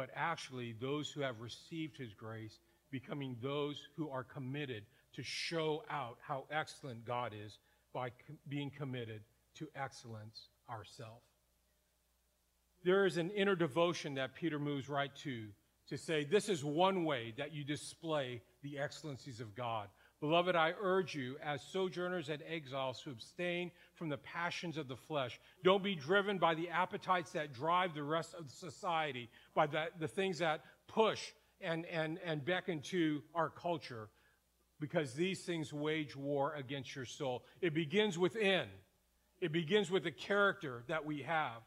but 0.00 0.08
actually 0.16 0.74
those 0.80 1.10
who 1.10 1.20
have 1.20 1.42
received 1.42 1.98
his 1.98 2.14
grace, 2.14 2.58
becoming 2.90 3.36
those 3.42 3.86
who 3.98 4.08
are 4.08 4.24
committed 4.24 4.82
to 5.12 5.22
show 5.22 5.84
out 5.90 6.16
how 6.26 6.44
excellent 6.50 7.04
God 7.04 7.34
is 7.38 7.58
by 7.92 8.08
com- 8.08 8.38
being 8.48 8.70
committed 8.70 9.20
to 9.56 9.68
excellence 9.76 10.48
ourselves. 10.70 11.26
There 12.82 13.04
is 13.04 13.18
an 13.18 13.28
inner 13.32 13.54
devotion 13.54 14.14
that 14.14 14.34
Peter 14.34 14.58
moves 14.58 14.88
right 14.88 15.14
to 15.16 15.48
to 15.90 15.98
say 15.98 16.24
this 16.24 16.48
is 16.48 16.64
one 16.64 17.04
way 17.04 17.34
that 17.36 17.52
you 17.52 17.62
display 17.62 18.40
the 18.62 18.78
excellencies 18.78 19.38
of 19.38 19.54
God. 19.54 19.88
Beloved, 20.20 20.56
I 20.56 20.72
urge 20.80 21.14
you, 21.14 21.36
as 21.44 21.60
sojourners 21.60 22.30
and 22.30 22.42
exiles, 22.48 23.02
to 23.02 23.10
abstain 23.10 23.70
from 24.00 24.08
the 24.08 24.16
passions 24.16 24.78
of 24.78 24.88
the 24.88 24.96
flesh. 24.96 25.38
Don't 25.62 25.84
be 25.84 25.94
driven 25.94 26.38
by 26.38 26.54
the 26.54 26.70
appetites 26.70 27.32
that 27.32 27.52
drive 27.52 27.94
the 27.94 28.02
rest 28.02 28.32
of 28.32 28.50
society, 28.50 29.28
by 29.54 29.66
the, 29.66 29.88
the 29.98 30.08
things 30.08 30.38
that 30.38 30.62
push 30.88 31.20
and, 31.60 31.84
and, 31.84 32.18
and 32.24 32.42
beckon 32.42 32.80
to 32.80 33.22
our 33.34 33.50
culture, 33.50 34.08
because 34.80 35.12
these 35.12 35.42
things 35.42 35.70
wage 35.70 36.16
war 36.16 36.54
against 36.54 36.96
your 36.96 37.04
soul. 37.04 37.44
It 37.60 37.74
begins 37.74 38.16
within, 38.16 38.68
it 39.42 39.52
begins 39.52 39.90
with 39.90 40.04
the 40.04 40.10
character 40.10 40.82
that 40.88 41.04
we 41.04 41.20
have. 41.20 41.60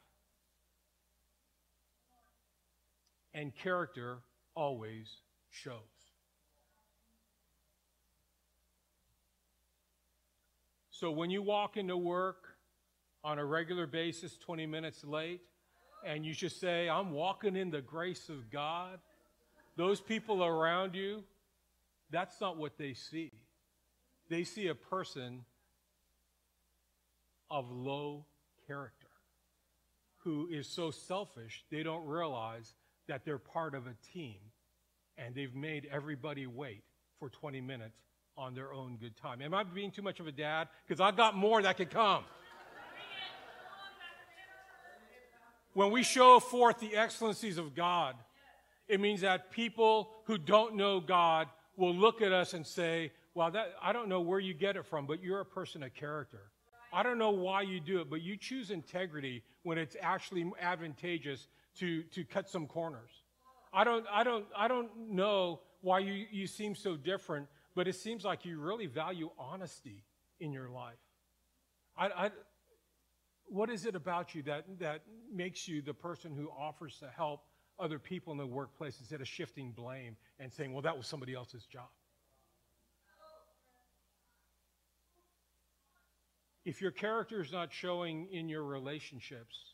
And 3.36 3.56
character 3.56 4.18
always 4.56 5.08
shows. 5.52 5.93
So 11.04 11.12
when 11.12 11.30
you 11.30 11.42
walk 11.42 11.76
into 11.76 11.98
work 11.98 12.56
on 13.26 13.38
a 13.38 13.44
regular 13.44 13.86
basis 13.86 14.38
20 14.38 14.66
minutes 14.66 15.04
late, 15.04 15.42
and 16.06 16.26
you 16.26 16.34
just 16.34 16.62
say, 16.62 16.88
I'm 16.88 17.12
walking 17.12 17.58
in 17.58 17.72
the 17.72 17.82
grace 17.82 18.30
of 18.30 18.50
God, 18.50 19.00
those 19.76 20.00
people 20.00 20.46
around 20.46 20.96
you, 20.96 21.26
that's 22.10 22.40
not 22.40 22.56
what 22.56 22.78
they 22.78 22.94
see. 22.94 23.34
They 24.30 24.46
see 24.46 24.68
a 24.68 24.76
person 24.76 25.44
of 27.52 27.70
low 27.70 28.24
character 28.66 29.10
who 30.20 30.48
is 30.50 30.70
so 30.70 30.90
selfish 30.90 31.66
they 31.70 31.84
don't 31.84 32.08
realize 32.08 32.76
that 33.10 33.26
they're 33.26 33.38
part 33.38 33.76
of 33.76 33.88
a 33.88 33.96
team 34.14 34.38
and 35.18 35.36
they've 35.36 35.54
made 35.54 35.86
everybody 35.92 36.48
wait 36.48 36.86
for 37.20 37.30
20 37.30 37.60
minutes 37.60 38.00
on 38.38 38.56
their 38.56 38.74
own 38.74 38.98
good 38.98 39.16
time. 39.18 39.42
Am 39.42 39.54
I 39.54 39.63
being 39.63 39.92
too 39.92 40.02
much 40.02 40.20
of 40.20 40.28
a 40.28 40.32
dad? 40.32 40.68
Because 40.88 41.00
I've 41.00 41.18
got 41.18 41.36
more 41.36 41.62
that 41.62 41.78
could 41.78 41.92
come. 41.92 42.24
When 45.74 45.92
we 45.92 46.04
show 46.04 46.40
forth 46.40 46.80
the 46.80 46.96
excellencies 46.96 47.58
of 47.58 47.75
God, 47.75 48.16
it 48.88 49.00
means 49.00 49.22
that 49.22 49.52
people 49.52 50.10
who 50.25 50.38
don't 50.38 50.75
know 50.75 51.00
God 51.00 51.48
will 51.78 51.96
look 51.96 52.22
at 52.22 52.32
us 52.32 52.54
and 52.54 52.66
say, 52.66 53.12
Well, 53.34 53.50
that, 53.52 53.74
I 53.82 53.92
don't 53.92 54.08
know 54.08 54.22
where 54.22 54.40
you 54.40 54.54
get 54.54 54.75
it 54.75 54.86
from, 54.86 55.08
but 55.08 55.24
you're 55.24 55.40
a 55.40 55.46
person 55.46 55.82
of 55.82 55.94
character. 55.96 56.42
I 56.92 57.02
don't 57.02 57.18
know 57.18 57.32
why 57.32 57.63
you 57.63 57.80
do 57.80 58.02
it, 58.02 58.10
but 58.10 58.22
you 58.22 58.38
choose 58.38 58.70
integrity 58.70 59.42
when 59.63 59.80
it's 59.80 59.96
actually 60.00 60.52
advantageous 60.62 61.48
to, 61.80 62.04
to 62.04 62.24
cut 62.24 62.48
some 62.48 62.68
corners. 62.68 63.10
I 63.74 63.84
don't, 63.84 64.06
I 64.12 64.24
don't, 64.24 64.46
I 64.56 64.68
don't 64.68 65.10
know 65.10 65.62
why 65.82 66.00
you, 66.00 66.25
you 66.32 66.46
seem 66.46 66.75
so 66.75 66.96
different, 66.96 67.48
but 67.75 67.88
it 67.88 67.96
seems 67.96 68.24
like 68.24 68.46
you 68.46 68.60
really 68.60 68.86
value 68.86 69.30
honesty 69.38 70.03
in 70.39 70.51
your 70.51 70.70
life. 70.70 71.00
I, 71.98 72.08
I, 72.08 72.30
what 73.46 73.70
is 73.70 73.86
it 73.86 73.96
about 73.96 74.34
you 74.36 74.44
that, 74.44 74.65
that 74.80 75.01
makes 75.32 75.68
you 75.68 75.82
the 75.82 75.94
person 75.94 76.36
who 76.36 76.50
offers 76.50 76.98
to 77.00 77.08
help 77.08 77.42
other 77.80 78.00
people 78.00 78.32
in 78.32 78.38
the 78.38 78.46
workplace 78.46 79.00
instead 79.00 79.22
of 79.22 79.27
shifting 79.27 79.72
blame 79.72 80.15
and 80.39 80.51
saying, 80.51 80.74
well, 80.74 80.82
that 80.82 80.98
was 80.98 81.08
somebody 81.08 81.34
else's 81.34 81.65
job? 81.65 81.88
If 86.65 86.82
your 86.82 86.92
character 86.92 87.42
is 87.42 87.51
not 87.51 87.74
showing 87.74 88.27
in 88.32 88.48
your 88.48 88.63
relationships, 88.63 89.74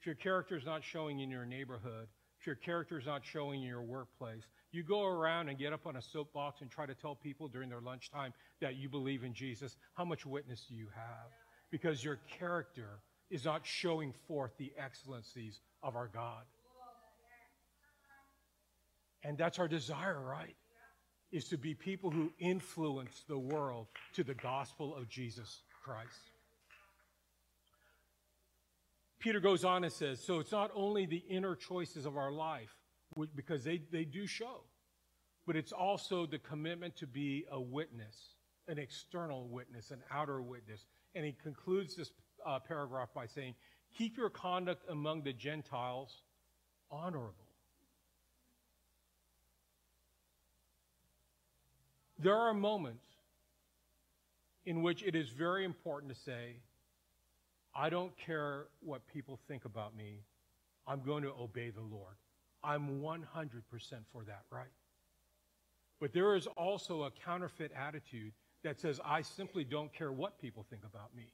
if 0.00 0.06
your 0.06 0.14
character 0.14 0.56
is 0.56 0.64
not 0.64 0.84
showing 0.84 1.18
in 1.18 1.30
your 1.30 1.44
neighborhood, 1.44 2.06
your 2.48 2.56
character 2.56 2.98
is 2.98 3.04
not 3.04 3.20
showing 3.22 3.62
in 3.62 3.68
your 3.68 3.82
workplace, 3.82 4.42
you 4.72 4.82
go 4.82 5.04
around 5.04 5.50
and 5.50 5.58
get 5.58 5.74
up 5.74 5.86
on 5.86 5.96
a 5.96 6.02
soapbox 6.02 6.62
and 6.62 6.70
try 6.70 6.86
to 6.86 6.94
tell 6.94 7.14
people 7.14 7.46
during 7.46 7.68
their 7.68 7.82
lunchtime 7.82 8.32
that 8.62 8.76
you 8.76 8.88
believe 8.88 9.22
in 9.22 9.34
Jesus. 9.34 9.76
How 9.92 10.06
much 10.06 10.24
witness 10.24 10.64
do 10.66 10.74
you 10.74 10.86
have? 10.94 11.30
Because 11.70 12.02
your 12.02 12.18
character 12.38 13.00
is 13.30 13.44
not 13.44 13.66
showing 13.66 14.14
forth 14.26 14.52
the 14.56 14.72
excellencies 14.82 15.60
of 15.82 15.94
our 15.94 16.08
God. 16.08 16.44
And 19.22 19.36
that's 19.36 19.58
our 19.58 19.68
desire, 19.68 20.18
right? 20.18 20.56
Is 21.30 21.48
to 21.48 21.58
be 21.58 21.74
people 21.74 22.10
who 22.10 22.32
influence 22.38 23.24
the 23.28 23.38
world 23.38 23.88
to 24.14 24.24
the 24.24 24.32
gospel 24.32 24.96
of 24.96 25.06
Jesus 25.10 25.60
Christ. 25.84 26.30
Peter 29.18 29.40
goes 29.40 29.64
on 29.64 29.84
and 29.84 29.92
says, 29.92 30.20
so 30.20 30.38
it's 30.38 30.52
not 30.52 30.70
only 30.74 31.04
the 31.04 31.24
inner 31.28 31.56
choices 31.56 32.06
of 32.06 32.16
our 32.16 32.30
life, 32.30 32.76
because 33.34 33.64
they, 33.64 33.82
they 33.90 34.04
do 34.04 34.26
show, 34.26 34.60
but 35.46 35.56
it's 35.56 35.72
also 35.72 36.26
the 36.26 36.38
commitment 36.38 36.94
to 36.96 37.06
be 37.06 37.44
a 37.50 37.60
witness, 37.60 38.34
an 38.68 38.78
external 38.78 39.48
witness, 39.48 39.90
an 39.90 40.00
outer 40.10 40.40
witness. 40.40 40.86
And 41.14 41.24
he 41.24 41.32
concludes 41.42 41.96
this 41.96 42.12
uh, 42.46 42.60
paragraph 42.60 43.08
by 43.14 43.26
saying, 43.26 43.54
keep 43.96 44.16
your 44.16 44.30
conduct 44.30 44.84
among 44.88 45.22
the 45.22 45.32
Gentiles 45.32 46.22
honorable. 46.90 47.34
There 52.20 52.36
are 52.36 52.54
moments 52.54 53.06
in 54.64 54.82
which 54.82 55.02
it 55.02 55.14
is 55.16 55.30
very 55.30 55.64
important 55.64 56.14
to 56.14 56.20
say, 56.20 56.56
I 57.74 57.90
don't 57.90 58.12
care 58.16 58.66
what 58.80 59.06
people 59.06 59.38
think 59.48 59.64
about 59.64 59.96
me. 59.96 60.22
I'm 60.86 61.02
going 61.02 61.22
to 61.22 61.32
obey 61.38 61.70
the 61.70 61.82
Lord. 61.82 62.14
I'm 62.64 63.00
100% 63.00 63.22
for 64.12 64.24
that, 64.24 64.42
right? 64.50 64.66
But 66.00 66.12
there 66.12 66.34
is 66.34 66.46
also 66.46 67.04
a 67.04 67.10
counterfeit 67.10 67.72
attitude 67.76 68.32
that 68.64 68.80
says, 68.80 69.00
I 69.04 69.22
simply 69.22 69.64
don't 69.64 69.92
care 69.92 70.12
what 70.12 70.40
people 70.40 70.66
think 70.68 70.82
about 70.84 71.14
me. 71.14 71.32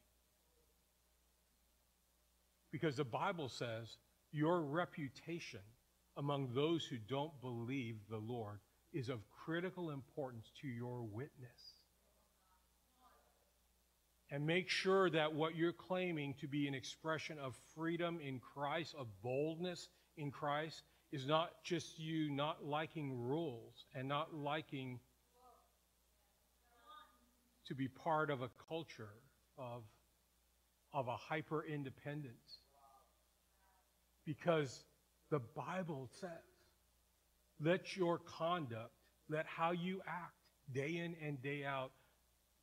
Because 2.72 2.96
the 2.96 3.04
Bible 3.04 3.48
says 3.48 3.96
your 4.32 4.60
reputation 4.60 5.60
among 6.16 6.52
those 6.54 6.84
who 6.84 6.96
don't 7.08 7.40
believe 7.40 7.96
the 8.10 8.18
Lord 8.18 8.58
is 8.92 9.08
of 9.08 9.20
critical 9.44 9.90
importance 9.90 10.50
to 10.60 10.68
your 10.68 11.02
witness. 11.02 11.73
And 14.30 14.46
make 14.46 14.68
sure 14.68 15.10
that 15.10 15.34
what 15.34 15.54
you're 15.54 15.72
claiming 15.72 16.34
to 16.40 16.48
be 16.48 16.66
an 16.66 16.74
expression 16.74 17.38
of 17.38 17.54
freedom 17.76 18.18
in 18.20 18.40
Christ, 18.40 18.94
of 18.98 19.06
boldness 19.22 19.88
in 20.16 20.30
Christ, 20.30 20.82
is 21.12 21.26
not 21.26 21.50
just 21.62 21.98
you 21.98 22.30
not 22.30 22.64
liking 22.64 23.20
rules 23.20 23.84
and 23.94 24.08
not 24.08 24.34
liking 24.34 24.98
to 27.66 27.74
be 27.74 27.88
part 27.88 28.30
of 28.30 28.42
a 28.42 28.50
culture 28.68 29.14
of, 29.56 29.82
of 30.92 31.08
a 31.08 31.16
hyper 31.16 31.64
independence. 31.64 32.58
Because 34.26 34.84
the 35.30 35.40
Bible 35.54 36.08
says, 36.20 36.30
let 37.60 37.96
your 37.96 38.18
conduct, 38.18 38.92
let 39.28 39.46
how 39.46 39.70
you 39.70 40.00
act 40.06 40.34
day 40.72 40.96
in 40.96 41.14
and 41.24 41.40
day 41.42 41.64
out 41.64 41.92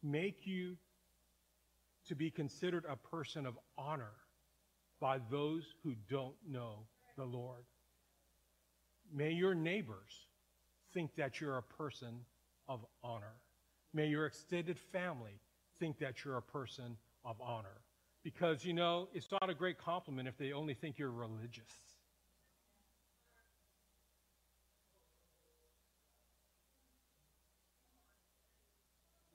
make 0.04 0.46
you 0.46 0.76
to 2.12 2.16
be 2.16 2.30
considered 2.30 2.84
a 2.90 2.98
person 2.98 3.46
of 3.46 3.58
honor 3.78 4.12
by 5.00 5.18
those 5.32 5.64
who 5.82 5.96
don't 6.10 6.36
know 6.46 6.80
the 7.18 7.24
Lord. 7.24 7.64
May 9.14 9.32
your 9.32 9.56
neighbors 9.56 10.28
think 10.94 11.16
that 11.16 11.40
you're 11.40 11.58
a 11.58 11.64
person 11.64 12.26
of 12.68 12.86
honor. 13.02 13.36
May 13.94 14.08
your 14.08 14.26
extended 14.26 14.78
family 14.78 15.40
think 15.80 16.00
that 16.00 16.26
you're 16.26 16.36
a 16.36 16.42
person 16.42 16.98
of 17.24 17.38
honor. 17.40 17.80
Because, 18.26 18.66
you 18.66 18.74
know, 18.74 19.08
it's 19.14 19.32
not 19.32 19.50
a 19.50 19.54
great 19.54 19.78
compliment 19.78 20.28
if 20.28 20.38
they 20.38 20.52
only 20.52 20.74
think 20.74 21.00
you're 21.00 21.12
religious. 21.12 21.64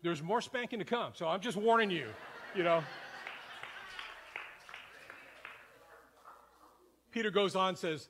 There's 0.03 0.23
more 0.23 0.43
spanking 0.43 0.81
to 0.81 0.85
come, 0.85 1.13
so 1.15 1.27
I'm 1.27 1.41
just 1.41 1.57
warning 1.57 1.91
you, 1.91 2.09
you 2.57 2.63
know. 2.63 2.83
Peter 7.13 7.31
goes 7.31 7.55
on 7.55 7.77
says, 7.77 8.09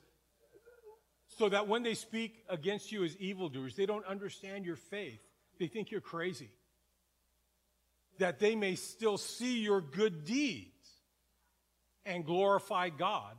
so 1.27 1.49
that 1.49 1.67
when 1.67 1.83
they 1.83 1.93
speak 1.93 2.43
against 2.49 2.91
you 2.91 3.03
as 3.03 3.15
evildoers, 3.17 3.75
they 3.75 3.85
don't 3.85 4.05
understand 4.05 4.65
your 4.65 4.75
faith. 4.75 5.19
They 5.59 5.67
think 5.67 5.91
you're 5.91 6.01
crazy. 6.01 6.49
That 8.19 8.39
they 8.39 8.55
may 8.55 8.75
still 8.75 9.17
see 9.17 9.59
your 9.59 9.81
good 9.81 10.23
deeds 10.25 10.71
and 12.05 12.25
glorify 12.25 12.89
God 12.89 13.35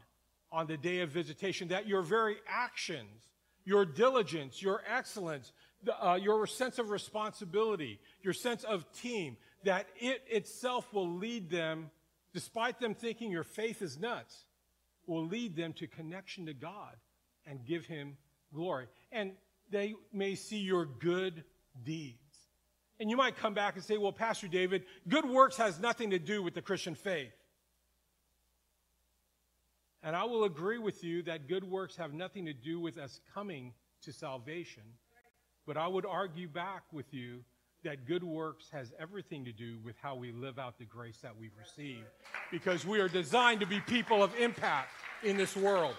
on 0.53 0.67
the 0.67 0.77
day 0.77 1.01
of 1.01 1.11
visitation. 1.11 1.69
That 1.69 1.89
your 1.89 2.03
very 2.03 2.37
actions, 2.47 3.29
your 3.65 3.85
diligence, 3.85 4.63
your 4.63 4.83
excellence, 4.87 5.53
uh, 6.01 6.19
your 6.21 6.47
sense 6.47 6.79
of 6.79 6.91
responsibility, 6.91 7.99
your 8.23 8.33
sense 8.33 8.63
of 8.65 8.91
team, 8.93 9.37
that 9.69 9.87
it 10.01 10.25
itself 10.31 10.95
will 10.95 11.17
lead 11.17 11.51
them, 11.51 11.91
despite 12.33 12.81
them 12.81 12.95
thinking 12.95 13.31
your 13.31 13.45
faith 13.45 13.83
is 13.83 13.99
nuts, 13.99 14.47
will 15.07 15.27
lead 15.27 15.57
them 15.57 15.75
to 15.75 15.87
connection 15.87 16.47
to 16.47 16.55
God 16.55 16.97
and 17.45 17.67
give 17.67 17.85
him 17.85 18.17
glory. 18.55 18.87
And 19.13 19.33
they 19.71 19.95
may 20.11 20.37
see 20.37 20.57
your 20.57 20.87
good 20.87 21.45
deeds. 21.85 22.17
And 22.99 23.11
you 23.11 23.17
might 23.19 23.37
come 23.37 23.53
back 23.53 23.75
and 23.75 23.85
say, 23.85 23.99
well, 23.99 24.11
Pastor 24.11 24.49
David, 24.49 24.85
good 25.07 25.27
works 25.27 25.59
has 25.59 25.79
nothing 25.79 26.09
to 26.11 26.19
do 26.19 26.43
with 26.43 26.55
the 26.55 26.63
Christian 26.63 26.95
faith. 26.95 27.35
And 30.03 30.17
I 30.17 30.25
will 30.25 30.45
agree 30.45 30.79
with 30.79 31.05
you 31.05 31.25
that 31.25 31.47
good 31.47 31.65
works 31.65 31.95
have 31.97 32.15
nothing 32.15 32.47
to 32.47 32.55
do 32.55 32.81
with 32.81 32.97
us 32.97 33.21
coming 33.35 33.75
to 34.01 34.15
salvation. 34.15 34.85
But 35.67 35.77
I 35.77 35.89
would 35.89 36.07
argue 36.07 36.49
back 36.49 36.85
with 36.91 37.13
you 37.13 37.45
that 37.85 38.07
good 38.07 38.25
works 38.25 38.67
has 38.73 38.93
everything 38.99 39.45
to 39.45 39.53
do 39.53 39.79
with 39.85 39.95
how 40.03 40.15
we 40.15 40.33
live 40.33 40.59
out 40.59 40.79
the 40.79 40.85
grace 40.85 41.19
that 41.23 41.37
we've 41.37 41.57
received. 41.59 42.07
Because 42.51 42.85
we 42.85 43.01
are 43.01 43.09
designed 43.09 43.61
to 43.61 43.67
be 43.67 43.81
people 43.81 44.23
of 44.23 44.35
impact 44.39 44.91
in 45.23 45.37
this 45.37 45.57
world. 45.57 45.95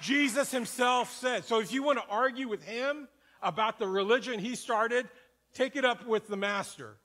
Jesus 0.00 0.50
himself 0.50 1.12
said. 1.12 1.44
So 1.44 1.60
if 1.60 1.72
you 1.72 1.82
want 1.82 1.98
to 1.98 2.04
argue 2.08 2.48
with 2.48 2.62
him 2.62 3.06
about 3.42 3.78
the 3.78 3.86
religion 3.86 4.38
he 4.38 4.54
started, 4.54 5.08
take 5.52 5.76
it 5.76 5.84
up 5.84 6.06
with 6.06 6.26
the 6.26 6.36
master. 6.36 6.96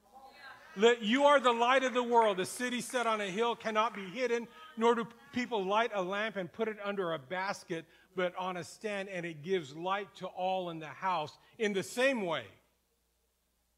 Let, 0.78 1.02
you 1.02 1.24
are 1.24 1.40
the 1.40 1.54
light 1.54 1.84
of 1.84 1.94
the 1.94 2.04
world. 2.04 2.40
A 2.40 2.46
city 2.46 2.82
set 2.82 3.08
on 3.08 3.22
a 3.22 3.28
hill 3.28 3.56
cannot 3.56 3.96
be 3.96 4.06
hidden, 4.06 4.48
nor 4.76 4.96
do 4.96 5.08
people 5.34 5.64
light 5.64 5.92
a 5.94 6.02
lamp 6.02 6.36
and 6.36 6.52
put 6.52 6.68
it 6.68 6.78
under 6.84 7.14
a 7.14 7.20
basket, 7.20 7.86
but 8.16 8.36
on 8.38 8.58
a 8.58 8.64
stand, 8.64 9.08
and 9.10 9.26
it 9.26 9.42
gives 9.42 9.76
light 9.76 10.08
to 10.16 10.28
all 10.28 10.70
in 10.70 10.80
the 10.80 10.88
house. 10.88 11.38
In 11.60 11.72
the 11.72 11.84
same 11.84 12.26
way, 12.26 12.44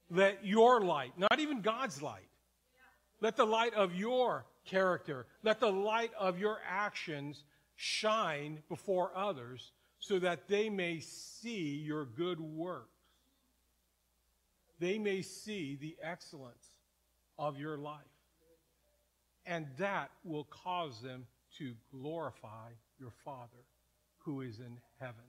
let 0.10 0.46
your 0.46 0.82
light, 0.82 1.12
not 1.18 1.40
even 1.40 1.62
God's 1.62 2.02
light, 2.02 2.30
let 3.22 3.36
the 3.36 3.46
light 3.46 3.74
of 3.74 3.96
your 3.96 4.46
character, 4.66 5.26
let 5.44 5.60
the 5.60 5.72
light 5.72 6.12
of 6.20 6.40
your 6.40 6.60
actions 6.68 7.44
shine 7.76 8.60
before 8.70 9.12
others 9.16 9.72
so 10.00 10.20
that 10.20 10.48
they 10.48 10.70
may 10.70 11.00
see 11.00 11.82
your 11.84 12.06
good 12.06 12.40
works. 12.40 12.90
They 14.80 15.00
may 15.00 15.22
see 15.22 15.78
the 15.80 15.96
excellence 16.02 16.76
of 17.40 17.60
your 17.60 17.78
life. 17.78 18.02
And 19.46 19.66
that 19.78 20.12
will 20.24 20.44
cause 20.46 21.02
them 21.02 21.26
to 21.58 21.74
glorify 21.92 22.70
your 23.00 23.14
Father 23.24 23.64
who 24.20 24.42
is 24.42 24.60
in 24.60 24.78
heaven. 25.00 25.24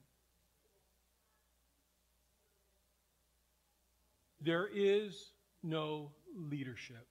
There 4.41 4.69
is 4.73 5.33
no 5.63 6.13
leadership 6.35 7.07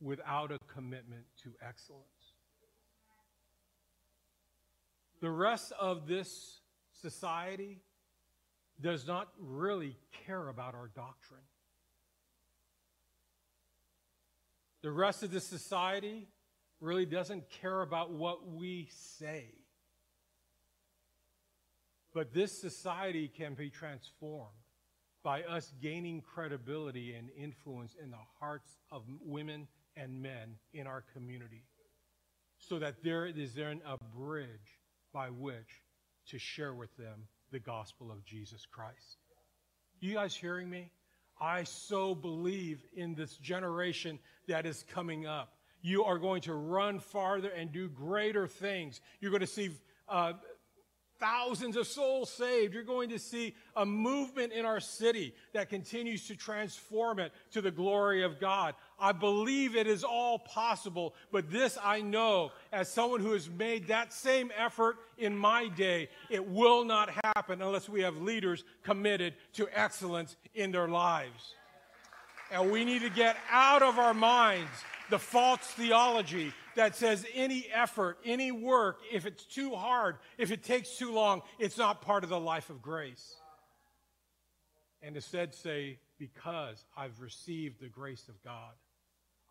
without 0.00 0.50
a 0.50 0.58
commitment 0.72 1.24
to 1.44 1.52
excellence. 1.66 2.06
The 5.20 5.30
rest 5.30 5.72
of 5.78 6.08
this 6.08 6.60
society 7.00 7.80
does 8.80 9.06
not 9.06 9.28
really 9.38 9.96
care 10.26 10.48
about 10.48 10.74
our 10.74 10.88
doctrine. 10.88 11.40
The 14.82 14.90
rest 14.90 15.22
of 15.22 15.30
the 15.30 15.40
society 15.40 16.26
really 16.80 17.06
doesn't 17.06 17.48
care 17.48 17.82
about 17.82 18.10
what 18.10 18.48
we 18.48 18.88
say. 18.90 19.44
But 22.12 22.34
this 22.34 22.60
society 22.60 23.28
can 23.28 23.54
be 23.54 23.70
transformed 23.70 24.61
by 25.22 25.42
us 25.42 25.72
gaining 25.80 26.20
credibility 26.20 27.14
and 27.14 27.28
influence 27.36 27.96
in 28.02 28.10
the 28.10 28.16
hearts 28.40 28.78
of 28.90 29.02
women 29.24 29.68
and 29.96 30.20
men 30.20 30.56
in 30.72 30.86
our 30.86 31.04
community 31.14 31.64
so 32.58 32.78
that 32.78 33.02
there 33.02 33.26
is 33.26 33.54
then 33.54 33.80
a 33.86 33.98
bridge 34.16 34.78
by 35.12 35.28
which 35.28 35.82
to 36.28 36.38
share 36.38 36.74
with 36.74 36.96
them 36.96 37.26
the 37.50 37.58
gospel 37.58 38.10
of 38.10 38.24
Jesus 38.24 38.66
Christ. 38.70 39.18
You 40.00 40.14
guys 40.14 40.34
hearing 40.34 40.70
me? 40.70 40.90
I 41.40 41.64
so 41.64 42.14
believe 42.14 42.84
in 42.94 43.14
this 43.14 43.36
generation 43.36 44.18
that 44.48 44.64
is 44.64 44.84
coming 44.92 45.26
up. 45.26 45.54
You 45.82 46.04
are 46.04 46.18
going 46.18 46.42
to 46.42 46.54
run 46.54 47.00
farther 47.00 47.48
and 47.48 47.72
do 47.72 47.88
greater 47.88 48.46
things. 48.46 49.00
You're 49.20 49.32
going 49.32 49.40
to 49.40 49.46
see 49.46 49.70
uh, 50.08 50.34
thousands 51.22 51.76
of 51.76 51.86
souls 51.86 52.28
saved. 52.30 52.74
You're 52.74 52.82
going 52.82 53.10
to 53.10 53.18
see 53.18 53.54
a 53.76 53.86
movement 53.86 54.52
in 54.52 54.64
our 54.64 54.80
city 54.80 55.32
that 55.52 55.68
continues 55.68 56.26
to 56.26 56.34
transform 56.34 57.20
it 57.20 57.32
to 57.52 57.60
the 57.60 57.70
glory 57.70 58.24
of 58.24 58.40
God. 58.40 58.74
I 58.98 59.12
believe 59.12 59.76
it 59.76 59.86
is 59.86 60.02
all 60.02 60.40
possible, 60.40 61.14
but 61.30 61.48
this 61.48 61.78
I 61.82 62.00
know 62.00 62.50
as 62.72 62.88
someone 62.88 63.20
who 63.20 63.34
has 63.34 63.48
made 63.48 63.86
that 63.86 64.12
same 64.12 64.50
effort 64.58 64.96
in 65.16 65.36
my 65.36 65.68
day, 65.68 66.08
it 66.28 66.44
will 66.44 66.84
not 66.84 67.08
happen 67.24 67.62
unless 67.62 67.88
we 67.88 68.00
have 68.00 68.16
leaders 68.16 68.64
committed 68.82 69.34
to 69.52 69.68
excellence 69.72 70.34
in 70.56 70.72
their 70.72 70.88
lives. 70.88 71.54
And 72.50 72.72
we 72.72 72.84
need 72.84 73.02
to 73.02 73.10
get 73.10 73.36
out 73.48 73.82
of 73.82 74.00
our 74.00 74.14
minds 74.14 74.70
the 75.08 75.20
false 75.20 75.60
theology 75.60 76.52
that 76.76 76.96
says 76.96 77.26
any 77.34 77.66
effort, 77.72 78.18
any 78.24 78.52
work, 78.52 79.00
if 79.12 79.26
it's 79.26 79.44
too 79.44 79.74
hard, 79.74 80.16
if 80.38 80.50
it 80.50 80.62
takes 80.62 80.96
too 80.96 81.12
long, 81.12 81.42
it's 81.58 81.78
not 81.78 82.02
part 82.02 82.24
of 82.24 82.30
the 82.30 82.40
life 82.40 82.70
of 82.70 82.82
grace. 82.82 83.36
and 85.02 85.16
instead 85.16 85.54
say, 85.54 85.98
Because 86.18 86.84
I've 86.96 87.20
received 87.20 87.80
the 87.80 87.88
grace 87.88 88.28
of 88.28 88.42
God, 88.42 88.72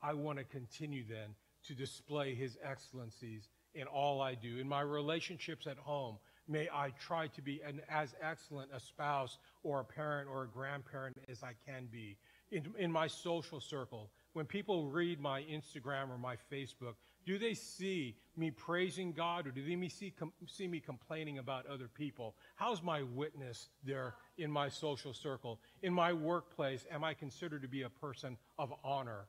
I 0.02 0.14
want 0.14 0.38
to 0.40 0.44
continue 0.46 1.04
then 1.08 1.36
to 1.68 1.74
display 1.76 2.34
his 2.34 2.58
excellencies 2.64 3.50
in 3.76 3.88
all 3.88 4.22
I 4.22 4.36
do. 4.36 4.58
In 4.58 4.68
my 4.68 4.82
relationships 4.82 5.68
at 5.68 5.78
home, 5.78 6.18
may 6.48 6.68
I 6.74 6.92
try 7.00 7.28
to 7.28 7.42
be 7.42 7.62
an, 7.66 7.82
as 7.90 8.16
excellent 8.22 8.72
a 8.74 8.80
spouse 8.80 9.38
or 9.64 9.80
a 9.80 9.86
parent 9.86 10.28
or 10.30 10.44
a 10.44 10.48
grandparent 10.48 11.18
as 11.30 11.44
I 11.44 11.54
can 11.66 11.88
be. 11.92 12.18
In, 12.52 12.66
in 12.78 12.92
my 12.92 13.08
social 13.08 13.60
circle, 13.60 14.10
when 14.34 14.46
people 14.46 14.88
read 14.90 15.20
my 15.20 15.44
Instagram 15.44 16.10
or 16.10 16.18
my 16.18 16.36
Facebook, 16.52 16.96
do 17.26 17.38
they 17.38 17.54
see 17.54 18.16
me 18.36 18.52
praising 18.52 19.12
God 19.12 19.48
or 19.48 19.52
do 19.52 19.64
they 19.64 19.88
see, 19.90 20.12
com, 20.18 20.32
see 20.48 20.68
me 20.68 20.80
complaining 20.80 21.38
about 21.38 21.66
other 21.68 21.88
people? 21.88 22.36
How's 22.56 22.82
my 22.82 23.04
witness 23.04 23.70
there 23.84 24.16
in 24.38 24.52
my 24.52 24.70
social 24.70 25.14
circle? 25.14 25.60
In 25.84 25.94
my 25.94 26.14
workplace, 26.14 26.86
am 26.92 27.04
I 27.04 27.14
considered 27.14 27.62
to 27.62 27.68
be 27.68 27.84
a 27.84 27.90
person 27.90 28.38
of 28.58 28.74
honor 28.84 29.26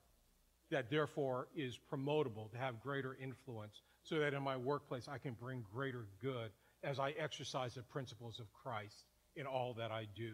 that 0.71 0.89
therefore 0.89 1.49
is 1.55 1.79
promotable 1.93 2.51
to 2.53 2.59
have 2.59 2.81
greater 2.81 3.17
influence 3.21 3.83
so 4.03 4.19
that 4.19 4.35
in 4.35 4.43
my 4.43 4.57
workplace 4.57 5.09
I 5.09 5.19
can 5.19 5.35
bring 5.35 5.65
greater 5.73 6.07
good 6.21 6.51
as 6.83 6.99
I 6.99 7.11
exercise 7.11 7.75
the 7.75 7.83
principles 7.83 8.41
of 8.41 8.47
Christ 8.53 9.05
in 9.37 9.47
all 9.47 9.75
that 9.75 9.91
I 9.91 10.07
do? 10.17 10.33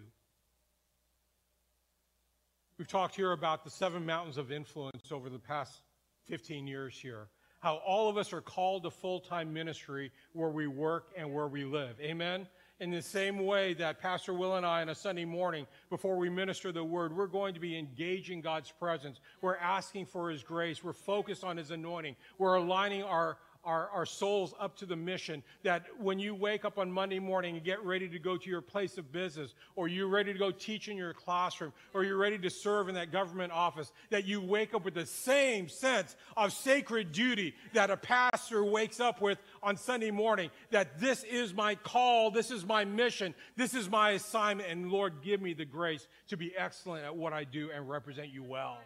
We've 2.79 2.87
talked 2.87 3.17
here 3.17 3.33
about 3.33 3.65
the 3.65 3.71
seven 3.71 4.07
mountains 4.07 4.37
of 4.37 4.53
influence 4.53 5.11
over 5.11 5.29
the 5.29 5.41
past 5.41 5.81
15 6.29 6.69
years 6.69 6.95
here 6.95 7.29
how 7.61 7.77
all 7.77 8.09
of 8.09 8.17
us 8.17 8.33
are 8.33 8.41
called 8.41 8.85
to 8.85 8.91
full 8.91 9.21
time 9.21 9.53
ministry 9.53 10.11
where 10.33 10.51
we 10.51 10.67
work 10.67 11.09
and 11.17 11.33
where 11.33 11.49
we 11.49 11.65
live. 11.65 11.97
Amen? 12.01 12.47
In 12.81 12.93
the 12.93 13.03
same 13.03 13.45
way 13.45 13.75
that 13.75 14.01
Pastor 14.01 14.33
Will 14.33 14.55
and 14.55 14.65
I 14.65 14.83
on 14.83 14.89
a 14.89 14.95
Sunday 14.95 15.25
morning, 15.25 15.67
before 15.91 16.17
we 16.17 16.31
minister 16.31 16.71
the 16.71 16.85
word, 16.85 17.17
we're 17.17 17.27
going 17.27 17.55
to 17.55 17.61
be 17.61 17.77
engaging 17.77 18.41
God's 18.41 18.71
presence. 18.71 19.19
We're 19.41 19.57
asking 19.57 20.07
for 20.07 20.31
His 20.31 20.45
grace. 20.45 20.85
We're 20.85 20.93
focused 20.93 21.43
on 21.43 21.57
His 21.57 21.73
anointing. 21.73 22.15
We're 22.39 22.55
aligning 22.55 23.03
our, 23.03 23.39
our, 23.69 23.91
our 23.91 24.07
souls 24.07 24.55
up 24.59 24.75
to 24.79 24.87
the 24.87 24.97
mission 24.97 25.43
that 25.63 25.85
when 26.01 26.19
you 26.19 26.35
wake 26.35 26.65
up 26.65 26.79
on 26.79 26.91
Monday 26.91 27.19
morning 27.19 27.57
and 27.57 27.65
get 27.65 27.85
ready 27.85 28.09
to 28.09 28.19
go 28.19 28.39
to 28.39 28.49
your 28.49 28.63
place 28.63 28.97
of 28.97 29.13
business, 29.13 29.55
or 29.77 29.89
you're 29.89 30.09
ready 30.09 30.33
to 30.33 30.39
go 30.39 30.51
teach 30.51 30.89
in 30.89 30.97
your 30.97 31.13
classroom, 31.13 31.71
or 31.93 32.03
you're 32.03 32.17
ready 32.17 32.39
to 32.39 32.49
serve 32.49 32.89
in 32.89 32.95
that 32.95 33.13
government 33.13 33.53
office, 33.53 33.93
that 34.09 34.25
you 34.25 34.41
wake 34.41 34.73
up 34.73 34.87
with 34.87 34.95
the 34.95 35.05
same 35.05 35.69
sense 35.69 36.17
of 36.35 36.51
sacred 36.51 37.13
duty 37.13 37.55
that 37.75 37.91
a 37.91 37.97
pastor 37.99 38.65
wakes 38.65 39.01
up 39.01 39.21
with 39.21 39.39
on 39.63 39.77
Sunday 39.77 40.11
morning, 40.11 40.51
that 40.71 40.99
this 40.99 41.23
is 41.25 41.53
my 41.53 41.75
call, 41.75 42.31
this 42.31 42.51
is 42.51 42.65
my 42.65 42.87
mission, 42.87 43.35
this 43.55 43.75
is 43.75 43.91
my 43.91 44.13
assignment, 44.13 44.71
and 44.71 44.91
Lord, 44.91 45.21
give 45.23 45.43
me 45.43 45.53
the 45.53 45.67
grace 45.67 46.09
to 46.29 46.39
be 46.39 46.57
excellent 46.57 47.05
at 47.05 47.15
what 47.15 47.35
I 47.35 47.45
do 47.45 47.71
and 47.71 47.87
represent 47.87 48.31
you 48.33 48.43
well. 48.43 48.79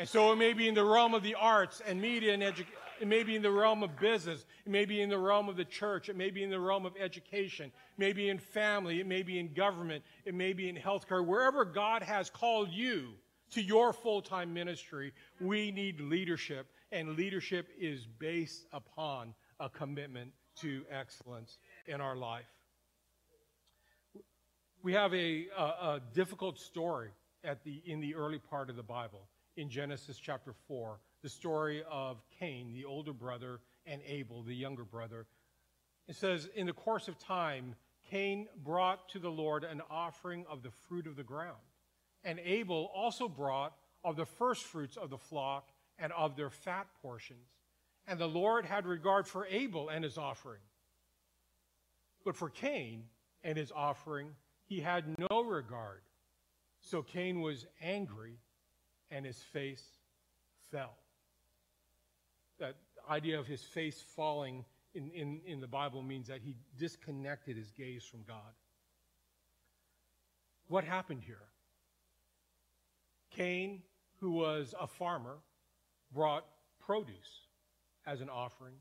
And 0.00 0.08
so 0.08 0.32
it 0.32 0.36
may 0.36 0.54
be 0.54 0.66
in 0.66 0.74
the 0.74 0.82
realm 0.82 1.12
of 1.12 1.22
the 1.22 1.34
arts 1.34 1.82
and 1.86 2.00
media 2.00 2.32
and 2.32 2.42
education 2.42 2.74
it 3.00 3.08
may 3.08 3.22
be 3.22 3.34
in 3.34 3.40
the 3.40 3.50
realm 3.50 3.82
of 3.82 3.98
business. 3.98 4.44
It 4.66 4.70
may 4.70 4.84
be 4.84 5.00
in 5.00 5.08
the 5.08 5.18
realm 5.18 5.48
of 5.48 5.56
the 5.56 5.64
church. 5.64 6.10
It 6.10 6.16
may 6.16 6.30
be 6.30 6.42
in 6.42 6.50
the 6.50 6.60
realm 6.60 6.84
of 6.84 6.92
education. 7.00 7.66
It 7.66 7.98
may 7.98 8.12
be 8.12 8.28
in 8.28 8.38
family. 8.38 9.00
It 9.00 9.06
may 9.06 9.22
be 9.22 9.38
in 9.38 9.54
government. 9.54 10.04
It 10.26 10.34
may 10.34 10.52
be 10.52 10.68
in 10.68 10.76
healthcare. 10.76 11.26
Wherever 11.26 11.64
God 11.64 12.02
has 12.02 12.28
called 12.28 12.68
you 12.70 13.14
to 13.52 13.62
your 13.62 13.94
full 13.94 14.20
time 14.20 14.52
ministry, 14.52 15.12
we 15.40 15.70
need 15.70 15.98
leadership. 15.98 16.66
And 16.92 17.16
leadership 17.16 17.68
is 17.78 18.06
based 18.18 18.66
upon 18.70 19.32
a 19.60 19.70
commitment 19.70 20.32
to 20.60 20.84
excellence 20.90 21.56
in 21.86 22.02
our 22.02 22.16
life. 22.16 22.44
We 24.82 24.92
have 24.92 25.14
a, 25.14 25.46
a, 25.56 25.62
a 25.62 26.00
difficult 26.12 26.58
story 26.58 27.10
at 27.44 27.64
the, 27.64 27.80
in 27.86 28.00
the 28.00 28.14
early 28.14 28.38
part 28.38 28.68
of 28.68 28.76
the 28.76 28.82
Bible 28.82 29.29
in 29.60 29.68
Genesis 29.68 30.16
chapter 30.16 30.54
4 30.68 30.98
the 31.22 31.28
story 31.28 31.82
of 31.90 32.22
Cain, 32.38 32.72
the 32.72 32.86
older 32.86 33.12
brother, 33.12 33.60
and 33.84 34.00
Abel, 34.06 34.42
the 34.42 34.54
younger 34.54 34.84
brother. 34.84 35.26
It 36.08 36.16
says, 36.16 36.48
In 36.54 36.66
the 36.66 36.72
course 36.72 37.08
of 37.08 37.18
time, 37.18 37.74
Cain 38.10 38.48
brought 38.64 39.10
to 39.10 39.18
the 39.18 39.28
Lord 39.28 39.64
an 39.64 39.82
offering 39.90 40.46
of 40.50 40.62
the 40.62 40.70
fruit 40.70 41.06
of 41.06 41.16
the 41.16 41.22
ground. 41.22 41.58
And 42.24 42.40
Abel 42.40 42.90
also 42.94 43.28
brought 43.28 43.74
of 44.02 44.16
the 44.16 44.24
first 44.24 44.64
fruits 44.64 44.96
of 44.96 45.10
the 45.10 45.18
flock 45.18 45.68
and 45.98 46.10
of 46.14 46.36
their 46.36 46.48
fat 46.48 46.86
portions. 47.02 47.50
And 48.06 48.18
the 48.18 48.26
Lord 48.26 48.64
had 48.64 48.86
regard 48.86 49.28
for 49.28 49.46
Abel 49.46 49.90
and 49.90 50.04
his 50.04 50.16
offering. 50.16 50.62
But 52.24 52.34
for 52.34 52.48
Cain 52.48 53.04
and 53.44 53.58
his 53.58 53.70
offering, 53.70 54.30
he 54.64 54.80
had 54.80 55.04
no 55.18 55.42
regard. 55.42 56.00
So 56.80 57.02
Cain 57.02 57.42
was 57.42 57.66
angry 57.82 58.38
and 59.10 59.26
his 59.26 59.38
face 59.52 59.84
fell 60.70 60.96
that 62.60 62.76
idea 63.08 63.38
of 63.40 63.46
his 63.46 63.62
face 63.62 64.00
falling 64.14 64.64
in, 64.94 65.10
in, 65.10 65.40
in 65.44 65.60
the 65.60 65.66
Bible 65.66 66.02
means 66.02 66.28
that 66.28 66.40
he 66.42 66.54
disconnected 66.78 67.56
his 67.56 67.70
gaze 67.72 68.04
from 68.04 68.20
God. 68.26 68.52
What 70.68 70.84
happened 70.84 71.22
here? 71.24 71.42
Cain, 73.32 73.82
who 74.20 74.32
was 74.32 74.74
a 74.78 74.86
farmer, 74.86 75.38
brought 76.12 76.44
produce 76.80 77.46
as 78.06 78.20
an 78.20 78.28
offering, 78.28 78.74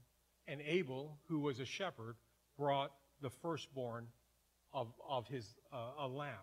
and 0.47 0.61
Abel, 0.61 1.17
who 1.27 1.39
was 1.39 1.59
a 1.59 1.65
shepherd, 1.65 2.15
brought 2.57 2.91
the 3.21 3.29
firstborn 3.29 4.07
of, 4.73 4.87
of 5.07 5.27
his 5.27 5.55
uh, 5.71 6.05
a 6.05 6.07
lamb 6.07 6.33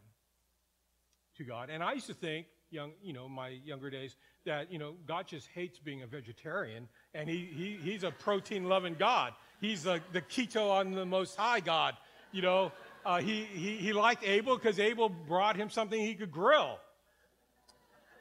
to 1.37 1.45
God. 1.45 1.71
And 1.71 1.83
I 1.83 1.93
used 1.93 2.07
to 2.07 2.15
think, 2.15 2.47
young, 2.71 2.93
you 3.03 3.13
know, 3.13 3.29
my 3.29 3.49
younger 3.49 3.91
days, 3.91 4.17
that 4.45 4.71
you 4.73 4.79
know 4.79 4.95
God 5.07 5.27
just 5.27 5.49
hates 5.55 5.79
being 5.79 6.03
a 6.03 6.07
vegetarian, 6.07 6.89
and 7.15 7.29
he, 7.29 7.49
he 7.55 7.79
he's 7.83 8.05
a 8.05 8.11
protein 8.11 8.65
loving 8.65 8.95
God. 8.99 9.33
He's 9.61 9.87
a, 9.87 10.01
the 10.13 10.21
keto 10.21 10.71
on 10.71 10.93
the 10.93 11.07
Most 11.07 11.37
High 11.37 11.61
God. 11.61 11.95
You 12.33 12.43
know, 12.43 12.73
uh, 13.05 13.21
he, 13.21 13.45
he 13.45 13.77
he 13.77 13.93
liked 13.93 14.25
Abel 14.25 14.57
because 14.57 14.79
Abel 14.79 15.09
brought 15.09 15.57
him 15.57 15.71
something 15.71 16.01
he 16.01 16.15
could 16.15 16.33
grill. 16.33 16.79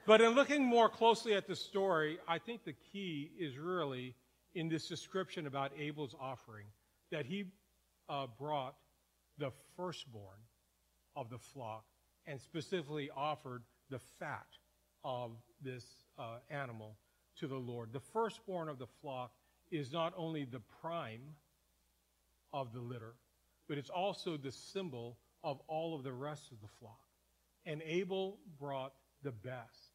But 0.06 0.22
in 0.22 0.32
looking 0.32 0.64
more 0.64 0.88
closely 0.88 1.34
at 1.34 1.48
the 1.48 1.56
story, 1.56 2.20
I 2.28 2.38
think 2.38 2.64
the 2.64 2.76
key 2.92 3.32
is 3.40 3.58
really 3.58 4.16
in 4.54 4.70
this 4.70 4.88
description 4.88 5.48
about 5.48 5.72
Abel's 5.78 6.16
offering 6.20 6.68
that 7.12 7.26
he 7.26 7.46
uh, 8.08 8.28
brought 8.38 8.76
the 9.40 9.52
firstborn 9.76 10.38
of 11.16 11.30
the 11.30 11.40
flock 11.40 11.86
and 12.28 12.40
specifically 12.40 13.10
offered 13.16 13.64
the 13.90 14.00
fat 14.20 14.48
of 15.04 15.32
this 15.62 15.86
uh, 16.18 16.38
animal 16.50 16.96
to 17.40 17.48
the 17.48 17.56
Lord. 17.56 17.94
The 17.94 18.00
firstborn 18.00 18.70
of 18.70 18.80
the 18.80 18.88
flock 19.02 19.32
is 19.72 19.92
not 19.92 20.14
only 20.18 20.46
the 20.46 20.62
prime 20.82 21.22
of 22.54 22.74
the 22.74 22.80
litter, 22.80 23.16
but 23.68 23.78
it's 23.78 23.90
also 23.90 24.38
the 24.38 24.52
symbol 24.52 25.18
of 25.44 25.60
all 25.68 25.96
of 25.96 26.04
the 26.04 26.14
rest 26.14 26.52
of 26.52 26.62
the 26.62 26.68
flock. 26.80 27.00
And 27.66 27.82
Abel 27.84 28.38
brought 28.60 28.94
the 29.24 29.32
best. 29.32 29.92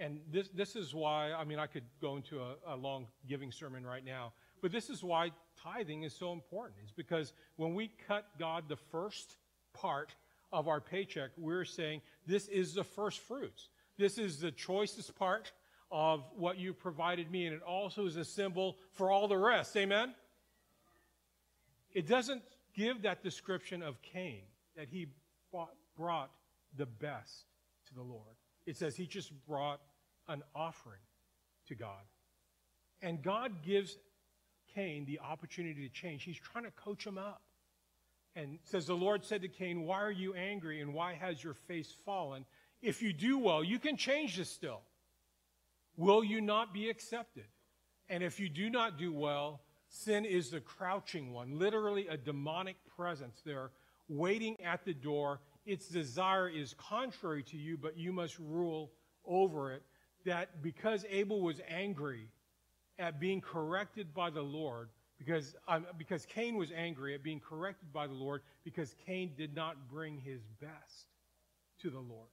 And 0.00 0.20
this, 0.32 0.48
this 0.48 0.74
is 0.74 0.94
why, 0.94 1.32
I 1.32 1.44
mean, 1.44 1.58
I 1.58 1.66
could 1.66 1.84
go 2.00 2.16
into 2.16 2.40
a, 2.40 2.56
a 2.66 2.76
long 2.76 3.06
giving 3.28 3.52
sermon 3.52 3.84
right 3.84 4.04
now, 4.04 4.32
but 4.60 4.72
this 4.72 4.90
is 4.90 5.04
why 5.04 5.30
tithing 5.62 6.02
is 6.02 6.14
so 6.14 6.32
important. 6.32 6.80
It's 6.82 6.92
because 6.92 7.32
when 7.56 7.74
we 7.74 7.90
cut 8.08 8.26
God 8.38 8.64
the 8.68 8.78
first 8.90 9.36
part 9.74 10.14
of 10.52 10.68
our 10.68 10.80
paycheck, 10.80 11.30
we're 11.36 11.64
saying 11.64 12.00
this 12.26 12.48
is 12.48 12.74
the 12.74 12.84
first 12.84 13.20
fruits. 13.20 13.68
This 13.98 14.18
is 14.18 14.40
the 14.40 14.50
choicest 14.50 15.14
part 15.16 15.52
of 15.90 16.24
what 16.34 16.58
you 16.58 16.72
provided 16.72 17.30
me, 17.30 17.46
and 17.46 17.54
it 17.54 17.62
also 17.62 18.06
is 18.06 18.16
a 18.16 18.24
symbol 18.24 18.78
for 18.92 19.10
all 19.10 19.28
the 19.28 19.36
rest. 19.36 19.76
Amen? 19.76 20.14
It 21.92 22.06
doesn't 22.06 22.42
give 22.74 23.02
that 23.02 23.22
description 23.22 23.82
of 23.82 24.00
Cain, 24.00 24.40
that 24.76 24.88
he 24.88 25.08
bought, 25.52 25.74
brought 25.96 26.30
the 26.76 26.86
best 26.86 27.44
to 27.88 27.94
the 27.94 28.02
Lord. 28.02 28.34
It 28.64 28.76
says 28.76 28.96
he 28.96 29.06
just 29.06 29.30
brought 29.46 29.80
an 30.28 30.42
offering 30.54 31.00
to 31.68 31.74
God. 31.74 32.02
And 33.02 33.22
God 33.22 33.62
gives 33.62 33.98
Cain 34.74 35.04
the 35.04 35.20
opportunity 35.20 35.86
to 35.86 35.92
change. 35.92 36.22
He's 36.22 36.38
trying 36.38 36.64
to 36.64 36.70
coach 36.70 37.06
him 37.06 37.18
up. 37.18 37.42
And 38.34 38.58
says, 38.64 38.86
The 38.86 38.94
Lord 38.94 39.24
said 39.24 39.42
to 39.42 39.48
Cain, 39.48 39.84
Why 39.84 40.00
are 40.00 40.10
you 40.10 40.34
angry 40.34 40.80
and 40.80 40.94
why 40.94 41.14
has 41.14 41.42
your 41.42 41.54
face 41.54 41.94
fallen? 42.04 42.44
If 42.80 43.02
you 43.02 43.12
do 43.12 43.38
well, 43.38 43.62
you 43.62 43.78
can 43.78 43.96
change 43.96 44.36
this 44.36 44.50
still. 44.50 44.80
Will 45.96 46.24
you 46.24 46.40
not 46.40 46.72
be 46.72 46.88
accepted? 46.88 47.44
And 48.08 48.22
if 48.22 48.40
you 48.40 48.48
do 48.48 48.70
not 48.70 48.98
do 48.98 49.12
well, 49.12 49.60
sin 49.88 50.24
is 50.24 50.50
the 50.50 50.60
crouching 50.60 51.32
one, 51.32 51.58
literally 51.58 52.08
a 52.08 52.16
demonic 52.16 52.76
presence 52.96 53.40
there 53.44 53.70
waiting 54.08 54.60
at 54.60 54.84
the 54.84 54.94
door. 54.94 55.40
Its 55.64 55.88
desire 55.88 56.48
is 56.48 56.74
contrary 56.74 57.42
to 57.44 57.56
you, 57.56 57.76
but 57.76 57.96
you 57.96 58.12
must 58.12 58.38
rule 58.38 58.90
over 59.24 59.72
it. 59.72 59.82
That 60.24 60.62
because 60.62 61.04
Abel 61.10 61.40
was 61.40 61.60
angry 61.68 62.28
at 62.98 63.20
being 63.20 63.40
corrected 63.40 64.14
by 64.14 64.30
the 64.30 64.42
Lord, 64.42 64.88
because, 65.24 65.54
um, 65.68 65.86
because 65.98 66.26
Cain 66.26 66.56
was 66.56 66.70
angry 66.76 67.14
at 67.14 67.22
being 67.22 67.40
corrected 67.40 67.92
by 67.92 68.06
the 68.06 68.12
Lord, 68.12 68.42
because 68.64 68.94
Cain 69.06 69.32
did 69.36 69.54
not 69.54 69.88
bring 69.88 70.18
his 70.18 70.40
best 70.60 71.06
to 71.80 71.90
the 71.90 72.00
Lord. 72.00 72.28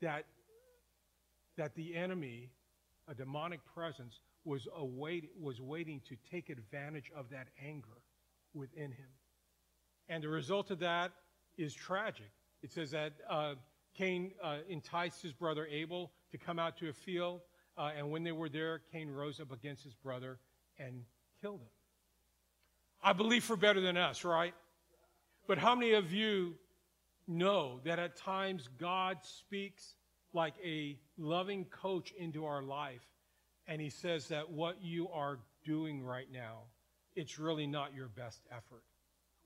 That, 0.00 0.24
that 1.58 1.74
the 1.74 1.94
enemy, 1.94 2.50
a 3.08 3.14
demonic 3.14 3.60
presence, 3.74 4.20
was, 4.44 4.66
await, 4.74 5.30
was 5.38 5.60
waiting 5.60 6.00
to 6.08 6.16
take 6.30 6.48
advantage 6.48 7.10
of 7.14 7.28
that 7.30 7.48
anger 7.62 7.88
within 8.54 8.92
him. 8.92 9.08
And 10.08 10.24
the 10.24 10.28
result 10.28 10.70
of 10.70 10.78
that 10.78 11.12
is 11.58 11.74
tragic. 11.74 12.30
It 12.62 12.72
says 12.72 12.90
that 12.92 13.12
uh, 13.28 13.54
Cain 13.94 14.32
uh, 14.42 14.58
enticed 14.68 15.20
his 15.20 15.34
brother 15.34 15.66
Abel 15.70 16.10
to 16.32 16.38
come 16.38 16.58
out 16.58 16.78
to 16.78 16.88
a 16.88 16.92
field, 16.92 17.42
uh, 17.76 17.90
and 17.96 18.10
when 18.10 18.22
they 18.22 18.32
were 18.32 18.48
there, 18.48 18.82
Cain 18.92 19.08
rose 19.10 19.40
up 19.40 19.52
against 19.52 19.84
his 19.84 19.94
brother 19.94 20.38
and 20.78 21.04
killed 21.40 21.60
him. 21.60 21.68
I 23.02 23.12
believe 23.12 23.44
for 23.44 23.56
better 23.56 23.80
than 23.80 23.96
us, 23.96 24.24
right? 24.24 24.54
But 25.46 25.58
how 25.58 25.74
many 25.74 25.94
of 25.94 26.12
you 26.12 26.54
know 27.26 27.80
that 27.84 27.98
at 27.98 28.16
times 28.16 28.68
God 28.78 29.18
speaks 29.22 29.94
like 30.32 30.54
a 30.64 30.98
loving 31.18 31.64
coach 31.66 32.12
into 32.12 32.44
our 32.44 32.62
life, 32.62 33.06
and 33.66 33.80
He 33.80 33.90
says 33.90 34.28
that 34.28 34.50
what 34.50 34.82
you 34.82 35.08
are 35.08 35.38
doing 35.64 36.02
right 36.02 36.30
now, 36.32 36.62
it's 37.16 37.38
really 37.38 37.66
not 37.66 37.94
your 37.94 38.08
best 38.08 38.40
effort. 38.50 38.82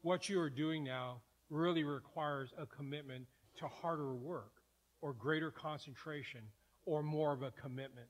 What 0.03 0.29
you 0.29 0.41
are 0.41 0.51
doing 0.51 0.85
now 0.85 1.21
really 1.51 1.85
requires 1.85 2.53
a 2.59 2.67
commitment 2.67 3.27
to 3.59 3.69
harder 3.69 4.15
work 4.15 4.53
or 5.01 5.13
greater 5.13 5.51
concentration 5.51 6.41
or 6.87 7.03
more 7.03 7.33
of 7.33 7.43
a 7.43 7.51
commitment. 7.51 8.07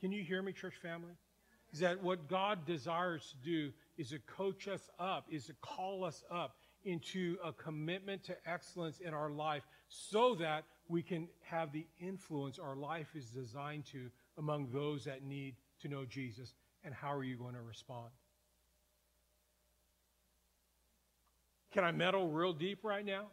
Can 0.00 0.12
you 0.12 0.22
hear 0.22 0.42
me, 0.42 0.52
church 0.52 0.74
family? 0.82 1.12
Is 1.72 1.80
that 1.80 2.02
what 2.02 2.28
God 2.28 2.66
desires 2.66 3.32
to 3.32 3.50
do 3.50 3.72
is 3.96 4.10
to 4.10 4.18
coach 4.20 4.68
us 4.68 4.90
up, 4.98 5.26
is 5.30 5.46
to 5.46 5.54
call 5.62 6.04
us 6.04 6.22
up 6.30 6.56
into 6.84 7.36
a 7.44 7.52
commitment 7.52 8.24
to 8.24 8.36
excellence 8.46 8.98
in 9.00 9.14
our 9.14 9.30
life 9.30 9.62
so 9.88 10.34
that 10.34 10.64
we 10.88 11.02
can 11.02 11.28
have 11.42 11.72
the 11.72 11.86
influence 12.00 12.58
our 12.58 12.76
life 12.76 13.08
is 13.14 13.30
designed 13.30 13.86
to 13.86 14.10
among 14.38 14.68
those 14.72 15.04
that 15.04 15.22
need 15.22 15.54
to 15.80 15.88
know 15.88 16.04
Jesus. 16.04 16.54
And 16.84 16.92
how 16.92 17.14
are 17.14 17.24
you 17.24 17.36
going 17.36 17.54
to 17.54 17.62
respond? 17.62 18.10
Can 21.72 21.84
I 21.84 21.92
meddle 21.92 22.28
real 22.28 22.52
deep 22.52 22.84
right 22.84 23.04
now? 23.04 23.28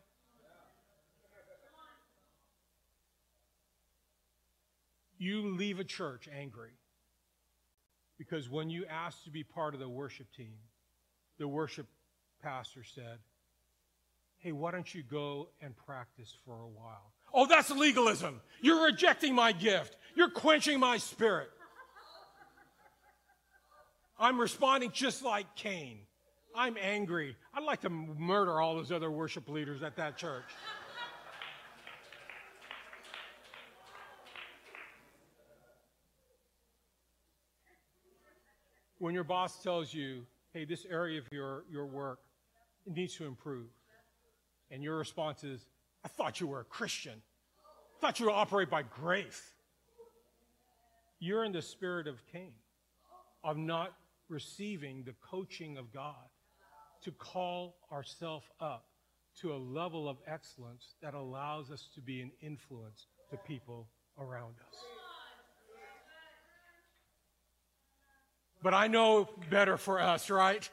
You 5.20 5.56
leave 5.56 5.80
a 5.80 5.84
church 5.84 6.28
angry 6.36 6.72
because 8.18 8.50
when 8.50 8.70
you 8.70 8.86
asked 8.86 9.26
to 9.26 9.30
be 9.30 9.44
part 9.44 9.74
of 9.74 9.80
the 9.80 9.90
worship 9.90 10.28
team, 10.36 10.56
the 11.38 11.48
worship 11.48 11.88
pastor 12.42 12.84
said, 12.84 13.20
Hey, 14.38 14.54
why 14.54 14.72
don't 14.72 14.96
you 14.96 15.04
go 15.04 15.50
and 15.62 15.76
practice 15.76 16.34
for 16.46 16.62
a 16.62 16.68
while? 16.68 17.12
Oh, 17.34 17.46
that's 17.46 17.70
legalism. 17.70 18.40
You're 18.62 18.86
rejecting 18.86 19.36
my 19.36 19.52
gift. 19.52 19.98
You're 20.16 20.30
quenching 20.30 20.80
my 20.80 20.98
spirit. 20.98 21.50
I'm 24.18 24.40
responding 24.40 24.92
just 24.94 25.24
like 25.24 25.56
Cain. 25.56 26.00
I'm 26.56 26.78
angry. 26.82 27.36
I'd 27.54 27.64
like 27.64 27.82
to 27.82 27.90
murder 27.90 28.60
all 28.60 28.76
those 28.76 28.92
other 28.92 29.12
worship 29.12 29.50
leaders 29.50 29.84
at 29.84 29.98
that 29.98 30.18
church. 30.18 30.44
When 39.00 39.14
your 39.14 39.24
boss 39.24 39.64
tells 39.64 39.94
you, 39.94 40.26
hey, 40.54 40.66
this 40.66 40.86
area 40.90 41.20
of 41.20 41.26
your, 41.32 41.64
your 41.72 41.86
work 41.86 42.20
needs 42.86 43.16
to 43.16 43.26
improve, 43.26 43.68
and 44.72 44.84
your 44.84 44.98
response 44.98 45.44
is, 45.44 45.68
I 46.06 46.08
thought 46.08 46.40
you 46.40 46.48
were 46.48 46.60
a 46.60 46.66
Christian. 46.66 47.22
I 47.98 48.00
thought 48.02 48.20
you 48.20 48.28
would 48.28 48.34
operate 48.34 48.70
by 48.70 48.84
grace. 48.84 49.42
You're 51.20 51.44
in 51.44 51.52
the 51.52 51.62
spirit 51.62 52.08
of 52.08 52.26
Cain, 52.32 52.54
of 53.44 53.58
not 53.58 53.94
receiving 54.30 55.04
the 55.04 55.14
coaching 55.22 55.78
of 55.78 55.92
God 55.92 56.16
to 57.04 57.12
call 57.12 57.78
ourselves 57.92 58.46
up 58.60 58.86
to 59.42 59.54
a 59.54 59.58
level 59.58 60.10
of 60.10 60.18
excellence 60.28 60.96
that 61.02 61.14
allows 61.14 61.72
us 61.72 61.90
to 61.96 62.02
be 62.02 62.22
an 62.22 62.32
influence 62.42 63.08
to 63.32 63.38
people 63.38 63.88
around 64.18 64.56
us. 64.68 64.78
But 68.62 68.74
I 68.74 68.88
know 68.88 69.30
better 69.50 69.78
for 69.78 70.02
us, 70.02 70.30
right? 70.30 70.70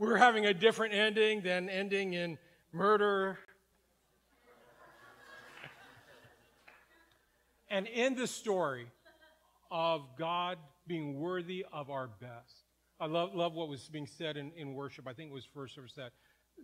We're 0.00 0.16
having 0.16 0.46
a 0.46 0.54
different 0.54 0.94
ending 0.94 1.40
than 1.42 1.68
ending 1.68 2.14
in 2.14 2.38
murder. 2.72 3.38
and 7.70 7.86
in 7.86 8.14
the 8.14 8.26
story 8.26 8.86
of 9.70 10.02
God 10.18 10.58
being 10.86 11.20
worthy 11.20 11.64
of 11.72 11.90
our 11.90 12.08
best. 12.20 12.64
I 13.00 13.06
love, 13.06 13.34
love 13.34 13.54
what 13.54 13.68
was 13.68 13.88
being 13.88 14.06
said 14.06 14.36
in, 14.36 14.50
in 14.56 14.74
worship. 14.74 15.06
I 15.06 15.12
think 15.12 15.30
it 15.30 15.34
was 15.34 15.44
first 15.54 15.74
service 15.74 15.92
that, 15.92 16.10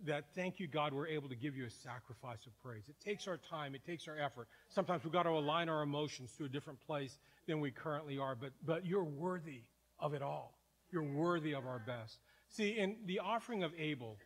that 0.05 0.25
thank 0.35 0.59
you, 0.59 0.67
God, 0.67 0.93
we're 0.93 1.07
able 1.07 1.29
to 1.29 1.35
give 1.35 1.55
you 1.55 1.65
a 1.65 1.69
sacrifice 1.69 2.45
of 2.45 2.51
praise. 2.61 2.89
It 2.89 2.99
takes 2.99 3.27
our 3.27 3.37
time, 3.37 3.75
it 3.75 3.85
takes 3.85 4.07
our 4.07 4.17
effort. 4.17 4.47
Sometimes 4.69 5.03
we've 5.03 5.13
got 5.13 5.23
to 5.23 5.29
align 5.29 5.69
our 5.69 5.83
emotions 5.83 6.33
to 6.37 6.45
a 6.45 6.49
different 6.49 6.79
place 6.85 7.17
than 7.47 7.61
we 7.61 7.71
currently 7.71 8.17
are, 8.17 8.35
but, 8.35 8.51
but 8.65 8.85
you're 8.85 9.03
worthy 9.03 9.61
of 9.99 10.13
it 10.13 10.21
all. 10.21 10.57
You're 10.91 11.03
worthy 11.03 11.53
of 11.53 11.65
our 11.65 11.79
best. 11.79 12.17
See, 12.49 12.69
in 12.69 12.97
the 13.05 13.19
offering 13.19 13.63
of 13.63 13.71
Abel, 13.77 14.17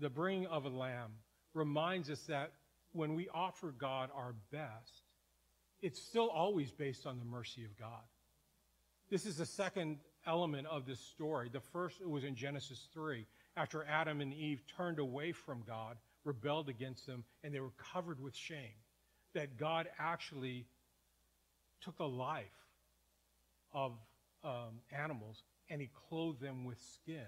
the, 0.00 0.10
bringing 0.10 0.46
of 0.46 0.64
a 0.64 0.68
lamb 0.68 1.12
reminds 1.54 2.10
us 2.10 2.20
that 2.28 2.52
when 2.92 3.14
we 3.14 3.28
offer 3.32 3.72
God 3.72 4.10
our 4.14 4.34
best, 4.50 5.02
it's 5.80 6.00
still 6.00 6.28
always 6.28 6.70
based 6.70 7.06
on 7.06 7.18
the 7.18 7.24
mercy 7.24 7.64
of 7.64 7.76
God. 7.78 8.02
This 9.10 9.26
is 9.26 9.36
the 9.36 9.46
second 9.46 9.98
element 10.26 10.66
of 10.68 10.86
this 10.86 11.00
story. 11.00 11.48
The 11.52 11.60
first 11.60 12.04
was 12.04 12.24
in 12.24 12.34
Genesis 12.34 12.88
3, 12.94 13.26
after 13.56 13.84
Adam 13.84 14.20
and 14.20 14.32
Eve 14.32 14.62
turned 14.76 14.98
away 14.98 15.32
from 15.32 15.62
God, 15.66 15.96
rebelled 16.24 16.68
against 16.68 17.06
him, 17.06 17.24
and 17.42 17.52
they 17.52 17.60
were 17.60 17.72
covered 17.92 18.20
with 18.20 18.34
shame. 18.34 18.78
That 19.34 19.56
God 19.56 19.88
actually 19.98 20.66
took 21.80 21.96
the 21.96 22.08
life 22.08 22.46
of 23.72 23.92
um, 24.44 24.80
animals 24.96 25.42
and 25.72 25.80
he 25.80 25.88
clothed 26.08 26.40
them 26.40 26.66
with 26.66 26.78
skin. 26.78 27.26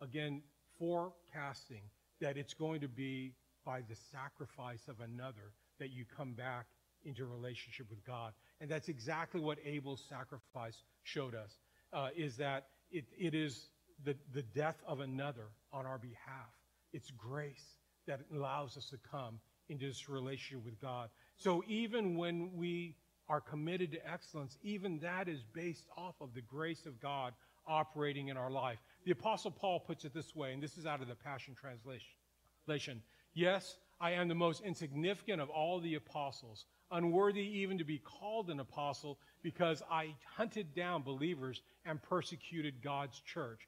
Again, 0.00 0.42
forecasting 0.78 1.82
that 2.20 2.36
it's 2.36 2.52
going 2.52 2.80
to 2.80 2.88
be 2.88 3.32
by 3.64 3.82
the 3.88 3.94
sacrifice 4.10 4.88
of 4.88 4.96
another 5.00 5.52
that 5.78 5.90
you 5.90 6.04
come 6.04 6.32
back 6.32 6.66
into 7.04 7.24
relationship 7.24 7.86
with 7.88 8.04
God. 8.04 8.32
And 8.60 8.68
that's 8.68 8.88
exactly 8.88 9.40
what 9.40 9.58
Abel's 9.64 10.04
sacrifice 10.08 10.82
showed 11.04 11.36
us, 11.36 11.56
uh, 11.92 12.08
is 12.16 12.36
that 12.38 12.66
it, 12.90 13.04
it 13.16 13.32
is 13.32 13.68
the, 14.04 14.16
the 14.32 14.42
death 14.42 14.82
of 14.88 14.98
another 14.98 15.46
on 15.72 15.86
our 15.86 15.98
behalf. 15.98 16.50
It's 16.92 17.12
grace 17.12 17.76
that 18.08 18.20
allows 18.34 18.76
us 18.76 18.86
to 18.86 18.98
come 19.08 19.38
into 19.68 19.86
this 19.86 20.08
relationship 20.08 20.64
with 20.64 20.80
God. 20.80 21.10
So 21.36 21.62
even 21.68 22.16
when 22.16 22.50
we 22.56 22.96
are 23.28 23.40
committed 23.40 23.92
to 23.92 24.10
excellence, 24.10 24.58
even 24.62 24.98
that 24.98 25.28
is 25.28 25.44
based 25.54 25.86
off 25.96 26.14
of 26.20 26.34
the 26.34 26.42
grace 26.42 26.86
of 26.86 27.00
God 27.00 27.32
operating 27.66 28.28
in 28.28 28.36
our 28.36 28.50
life. 28.50 28.78
The 29.04 29.12
Apostle 29.12 29.50
Paul 29.50 29.80
puts 29.80 30.04
it 30.04 30.14
this 30.14 30.34
way, 30.34 30.52
and 30.52 30.62
this 30.62 30.78
is 30.78 30.86
out 30.86 31.02
of 31.02 31.08
the 31.08 31.14
Passion 31.14 31.54
Translation. 31.54 33.02
Yes, 33.34 33.76
I 34.00 34.12
am 34.12 34.28
the 34.28 34.34
most 34.34 34.62
insignificant 34.62 35.40
of 35.40 35.50
all 35.50 35.80
the 35.80 35.94
apostles, 35.94 36.66
unworthy 36.90 37.42
even 37.42 37.78
to 37.78 37.84
be 37.84 37.98
called 37.98 38.50
an 38.50 38.60
apostle 38.60 39.18
because 39.42 39.82
I 39.90 40.14
hunted 40.36 40.74
down 40.74 41.02
believers 41.02 41.62
and 41.84 42.02
persecuted 42.02 42.82
God's 42.82 43.20
church. 43.20 43.60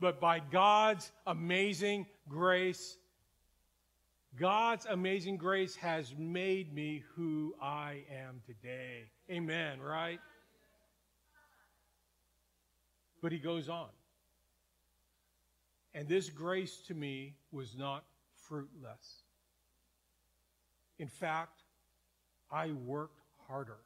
But 0.00 0.20
by 0.20 0.40
God's 0.40 1.12
amazing 1.26 2.06
grace, 2.28 2.96
God's 4.38 4.86
amazing 4.86 5.36
grace 5.36 5.76
has 5.76 6.14
made 6.18 6.74
me 6.74 7.04
who 7.14 7.54
I 7.60 8.02
am 8.10 8.40
today. 8.46 9.04
Amen, 9.30 9.80
right? 9.80 10.18
But 13.22 13.30
he 13.32 13.38
goes 13.38 13.68
on. 13.68 13.88
And 15.94 16.08
this 16.08 16.28
grace 16.28 16.78
to 16.88 16.94
me 16.94 17.36
was 17.52 17.76
not 17.76 18.04
fruitless. 18.34 19.22
In 20.98 21.08
fact, 21.08 21.62
I 22.50 22.72
worked 22.72 23.20
harder 23.46 23.78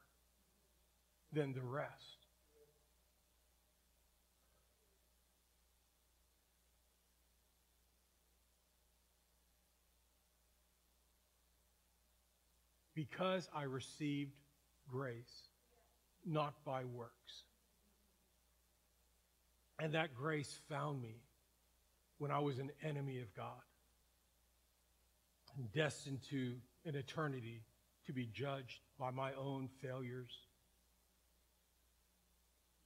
than 1.32 1.52
the 1.52 1.62
rest. 1.62 1.92
Because 12.94 13.48
I 13.54 13.64
received 13.64 14.32
grace, 14.88 15.48
not 16.24 16.54
by 16.64 16.84
works. 16.84 17.42
And 19.78 19.92
that 19.94 20.14
grace 20.14 20.58
found 20.68 21.02
me 21.02 21.16
when 22.18 22.30
I 22.30 22.38
was 22.38 22.58
an 22.58 22.70
enemy 22.82 23.20
of 23.20 23.34
God. 23.34 23.62
destined 25.72 26.20
to 26.30 26.54
an 26.84 26.94
eternity 26.94 27.62
to 28.06 28.12
be 28.12 28.26
judged 28.26 28.80
by 28.98 29.10
my 29.10 29.32
own 29.34 29.68
failures 29.80 30.30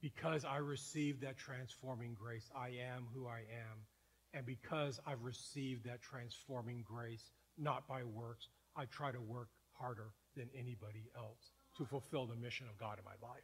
because 0.01 0.45
I 0.45 0.57
received 0.57 1.21
that 1.21 1.37
transforming 1.37 2.15
grace, 2.19 2.49
I 2.55 2.69
am 2.69 3.07
who 3.13 3.27
I 3.27 3.39
am. 3.39 3.85
And 4.33 4.45
because 4.45 4.99
I've 5.05 5.21
received 5.21 5.85
that 5.85 6.01
transforming 6.01 6.83
grace, 6.87 7.31
not 7.57 7.87
by 7.87 8.03
works, 8.03 8.47
I 8.75 8.85
try 8.85 9.11
to 9.11 9.21
work 9.21 9.49
harder 9.73 10.11
than 10.35 10.49
anybody 10.57 11.11
else 11.15 11.51
to 11.77 11.85
fulfill 11.85 12.25
the 12.25 12.35
mission 12.35 12.67
of 12.69 12.77
God 12.77 12.97
in 12.97 13.05
my 13.05 13.27
life. 13.27 13.43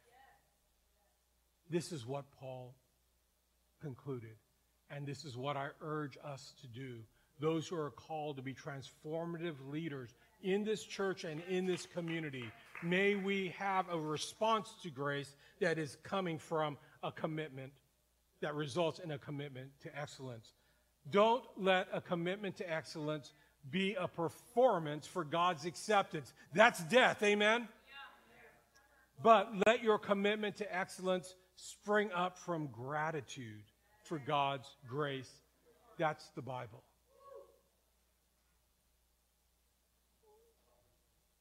This 1.70 1.92
is 1.92 2.06
what 2.06 2.24
Paul 2.40 2.74
concluded. 3.80 4.36
And 4.90 5.06
this 5.06 5.24
is 5.24 5.36
what 5.36 5.56
I 5.56 5.68
urge 5.80 6.16
us 6.24 6.54
to 6.60 6.66
do. 6.66 6.98
Those 7.40 7.68
who 7.68 7.76
are 7.76 7.90
called 7.90 8.36
to 8.36 8.42
be 8.42 8.54
transformative 8.54 9.54
leaders 9.70 10.14
in 10.42 10.64
this 10.64 10.82
church 10.82 11.24
and 11.24 11.40
in 11.48 11.66
this 11.66 11.86
community, 11.86 12.50
may 12.82 13.14
we 13.14 13.54
have 13.58 13.86
a 13.90 13.98
response 13.98 14.74
to 14.82 14.90
grace 14.90 15.36
that 15.60 15.78
is 15.78 15.96
coming 16.02 16.38
from 16.38 16.76
a 17.02 17.12
commitment 17.12 17.72
that 18.40 18.54
results 18.54 18.98
in 18.98 19.10
a 19.12 19.18
commitment 19.18 19.68
to 19.82 19.98
excellence. 19.98 20.52
Don't 21.10 21.44
let 21.56 21.88
a 21.92 22.00
commitment 22.00 22.56
to 22.56 22.72
excellence 22.72 23.32
be 23.70 23.94
a 23.94 24.08
performance 24.08 25.06
for 25.06 25.24
God's 25.24 25.64
acceptance. 25.64 26.32
That's 26.54 26.82
death, 26.84 27.22
amen? 27.22 27.68
But 29.22 29.50
let 29.66 29.82
your 29.82 29.98
commitment 29.98 30.56
to 30.56 30.76
excellence 30.76 31.34
spring 31.60 32.08
up 32.14 32.38
from 32.38 32.68
gratitude 32.68 33.64
for 34.04 34.20
God's 34.20 34.68
grace. 34.88 35.30
That's 35.98 36.28
the 36.36 36.42
Bible. 36.42 36.84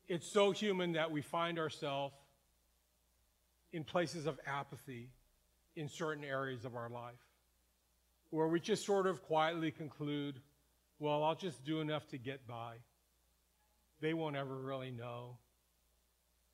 It's 0.08 0.25
so 0.25 0.51
human 0.51 0.93
that 0.93 1.12
we 1.12 1.21
find 1.21 1.60
ourselves 1.60 2.15
in 3.73 3.84
places 3.84 4.25
of 4.25 4.39
apathy 4.47 5.12
in 5.75 5.88
certain 5.88 6.23
areas 6.23 6.65
of 6.65 6.75
our 6.75 6.89
life 6.89 7.13
where 8.32 8.47
we 8.47 8.60
just 8.60 8.86
sort 8.86 9.06
of 9.06 9.21
quietly 9.21 9.69
conclude, 9.69 10.39
well, 10.97 11.23
I'll 11.23 11.36
just 11.36 11.63
do 11.63 11.80
enough 11.80 12.08
to 12.08 12.17
get 12.17 12.47
by. 12.47 12.73
They 14.01 14.15
won't 14.15 14.36
ever 14.36 14.56
really 14.56 14.91
know. 14.91 15.38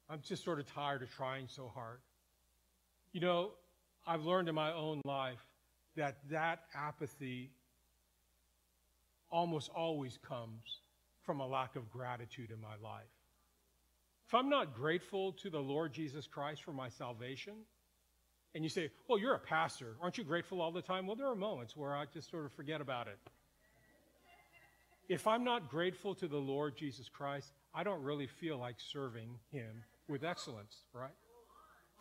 I'm 0.10 0.20
just 0.22 0.44
sort 0.44 0.60
of 0.60 0.68
tired 0.68 1.02
of 1.02 1.12
trying 1.12 1.48
so 1.48 1.72
hard. 1.74 2.00
You 3.14 3.22
know, 3.22 3.52
I've 4.06 4.24
learned 4.24 4.50
in 4.50 4.56
my 4.56 4.74
own 4.74 5.02
life 5.06 5.46
that 5.96 6.18
that 6.32 6.62
apathy 6.76 7.52
almost 9.30 9.70
always 9.70 10.18
comes 10.28 10.82
from 11.22 11.40
a 11.40 11.48
lack 11.48 11.76
of 11.76 11.90
gratitude 11.92 12.52
in 12.52 12.60
my 12.60 12.76
life. 12.84 13.06
If 14.28 14.34
I'm 14.34 14.50
not 14.50 14.76
grateful 14.76 15.32
to 15.34 15.50
the 15.50 15.60
Lord 15.60 15.94
Jesus 15.94 16.26
Christ 16.28 16.64
for 16.64 16.74
my 16.74 16.90
salvation, 16.90 17.54
and 18.56 18.64
you 18.64 18.70
say, 18.70 18.90
well, 19.08 19.20
you're 19.20 19.36
a 19.36 19.40
pastor. 19.40 19.96
Aren't 20.02 20.18
you 20.18 20.24
grateful 20.24 20.62
all 20.62 20.72
the 20.72 20.82
time? 20.82 21.08
Well, 21.08 21.16
there 21.16 21.28
are 21.28 21.36
moments 21.36 21.76
where 21.76 21.96
I 21.96 22.06
just 22.14 22.30
sort 22.30 22.46
of 22.46 22.52
forget 22.52 22.82
about 22.82 23.08
it. 23.08 23.18
If 25.08 25.28
I'm 25.28 25.44
not 25.44 25.70
grateful 25.70 26.16
to 26.16 26.28
the 26.28 26.38
Lord 26.38 26.76
Jesus 26.76 27.10
Christ, 27.10 27.52
I 27.76 27.84
don't 27.84 28.02
really 28.04 28.28
feel 28.28 28.58
like 28.58 28.76
serving 28.80 29.30
him 29.52 29.84
with 30.08 30.24
excellence, 30.24 30.78
right? 30.94 31.12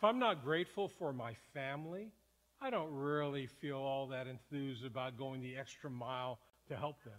If 0.03 0.09
I'm 0.09 0.19
not 0.19 0.43
grateful 0.43 0.89
for 0.89 1.13
my 1.13 1.33
family, 1.53 2.11
I 2.59 2.69
don't 2.69 2.93
really 2.93 3.45
feel 3.45 3.77
all 3.77 4.07
that 4.07 4.27
enthused 4.27 4.83
about 4.83 5.17
going 5.17 5.39
the 5.39 5.55
extra 5.55 5.89
mile 5.89 6.39
to 6.67 6.75
help 6.75 7.01
them. 7.05 7.13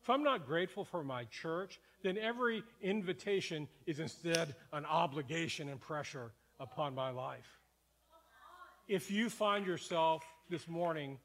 If 0.00 0.08
I'm 0.08 0.22
not 0.22 0.46
grateful 0.46 0.84
for 0.84 1.02
my 1.02 1.24
church, 1.24 1.80
then 2.04 2.16
every 2.16 2.62
invitation 2.80 3.66
is 3.84 3.98
instead 3.98 4.54
an 4.72 4.84
obligation 4.84 5.70
and 5.70 5.80
pressure 5.80 6.30
upon 6.60 6.94
my 6.94 7.10
life. 7.10 7.58
If 8.86 9.10
you 9.10 9.28
find 9.28 9.66
yourself 9.66 10.22
this 10.48 10.68
morning 10.68 11.18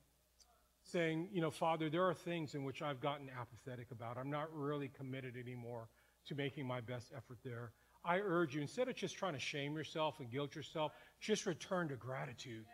saying, 0.85 1.29
you 1.31 1.39
know, 1.39 1.51
Father, 1.51 1.87
there 1.87 2.05
are 2.05 2.15
things 2.15 2.55
in 2.55 2.63
which 2.63 2.81
I've 2.81 2.99
gotten 2.99 3.29
apathetic 3.29 3.91
about, 3.91 4.17
I'm 4.17 4.31
not 4.31 4.47
really 4.51 4.87
committed 4.87 5.35
anymore 5.37 5.87
to 6.29 6.33
making 6.33 6.65
my 6.65 6.81
best 6.81 7.13
effort 7.15 7.37
there, 7.45 7.73
I 8.05 8.19
urge 8.19 8.53
you, 8.53 8.61
instead 8.61 8.87
of 8.87 8.95
just 8.95 9.17
trying 9.17 9.33
to 9.33 9.39
shame 9.39 9.75
yourself 9.75 10.19
and 10.19 10.29
guilt 10.29 10.55
yourself, 10.55 10.91
just 11.19 11.47
return 11.47 11.87
to 11.87 11.95
gratitude. 11.95 12.65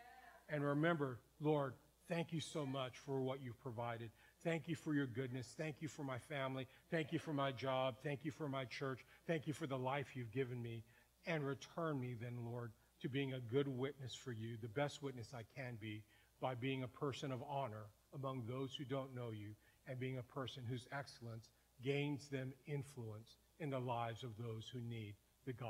And 0.50 0.62
remember, 0.62 1.20
Lord, 1.40 1.72
thank 2.08 2.34
you 2.34 2.40
so 2.40 2.66
much 2.66 2.98
for 2.98 3.22
what 3.22 3.42
you've 3.42 3.60
provided. 3.60 4.10
Thank 4.44 4.68
you 4.68 4.74
for 4.74 4.94
your 4.94 5.06
goodness. 5.06 5.54
Thank 5.56 5.76
you 5.80 5.88
for 5.88 6.02
my 6.02 6.18
family. 6.18 6.66
Thank 6.90 7.12
you 7.12 7.18
for 7.18 7.32
my 7.32 7.50
job. 7.50 7.94
Thank 8.02 8.24
you 8.24 8.30
for 8.30 8.46
my 8.46 8.66
church. 8.66 9.00
Thank 9.26 9.46
you 9.46 9.54
for 9.54 9.66
the 9.66 9.78
life 9.78 10.14
you've 10.14 10.32
given 10.32 10.60
me. 10.60 10.84
And 11.26 11.46
return 11.46 11.98
me 11.98 12.14
then, 12.20 12.36
Lord, 12.44 12.72
to 13.00 13.08
being 13.08 13.32
a 13.32 13.40
good 13.40 13.68
witness 13.68 14.14
for 14.14 14.32
you, 14.32 14.58
the 14.60 14.68
best 14.68 15.02
witness 15.02 15.32
I 15.34 15.44
can 15.56 15.78
be, 15.80 16.02
by 16.42 16.54
being 16.56 16.82
a 16.82 16.88
person 16.88 17.32
of 17.32 17.42
honor 17.48 17.86
among 18.14 18.42
those 18.46 18.74
who 18.74 18.84
don't 18.84 19.14
know 19.14 19.30
you 19.30 19.54
and 19.86 19.98
being 19.98 20.18
a 20.18 20.34
person 20.34 20.64
whose 20.68 20.86
excellence 20.92 21.48
gains 21.82 22.28
them 22.28 22.52
influence 22.66 23.36
in 23.60 23.70
the 23.70 23.78
lives 23.78 24.24
of 24.24 24.36
those 24.36 24.68
who 24.72 24.80
need 24.80 25.14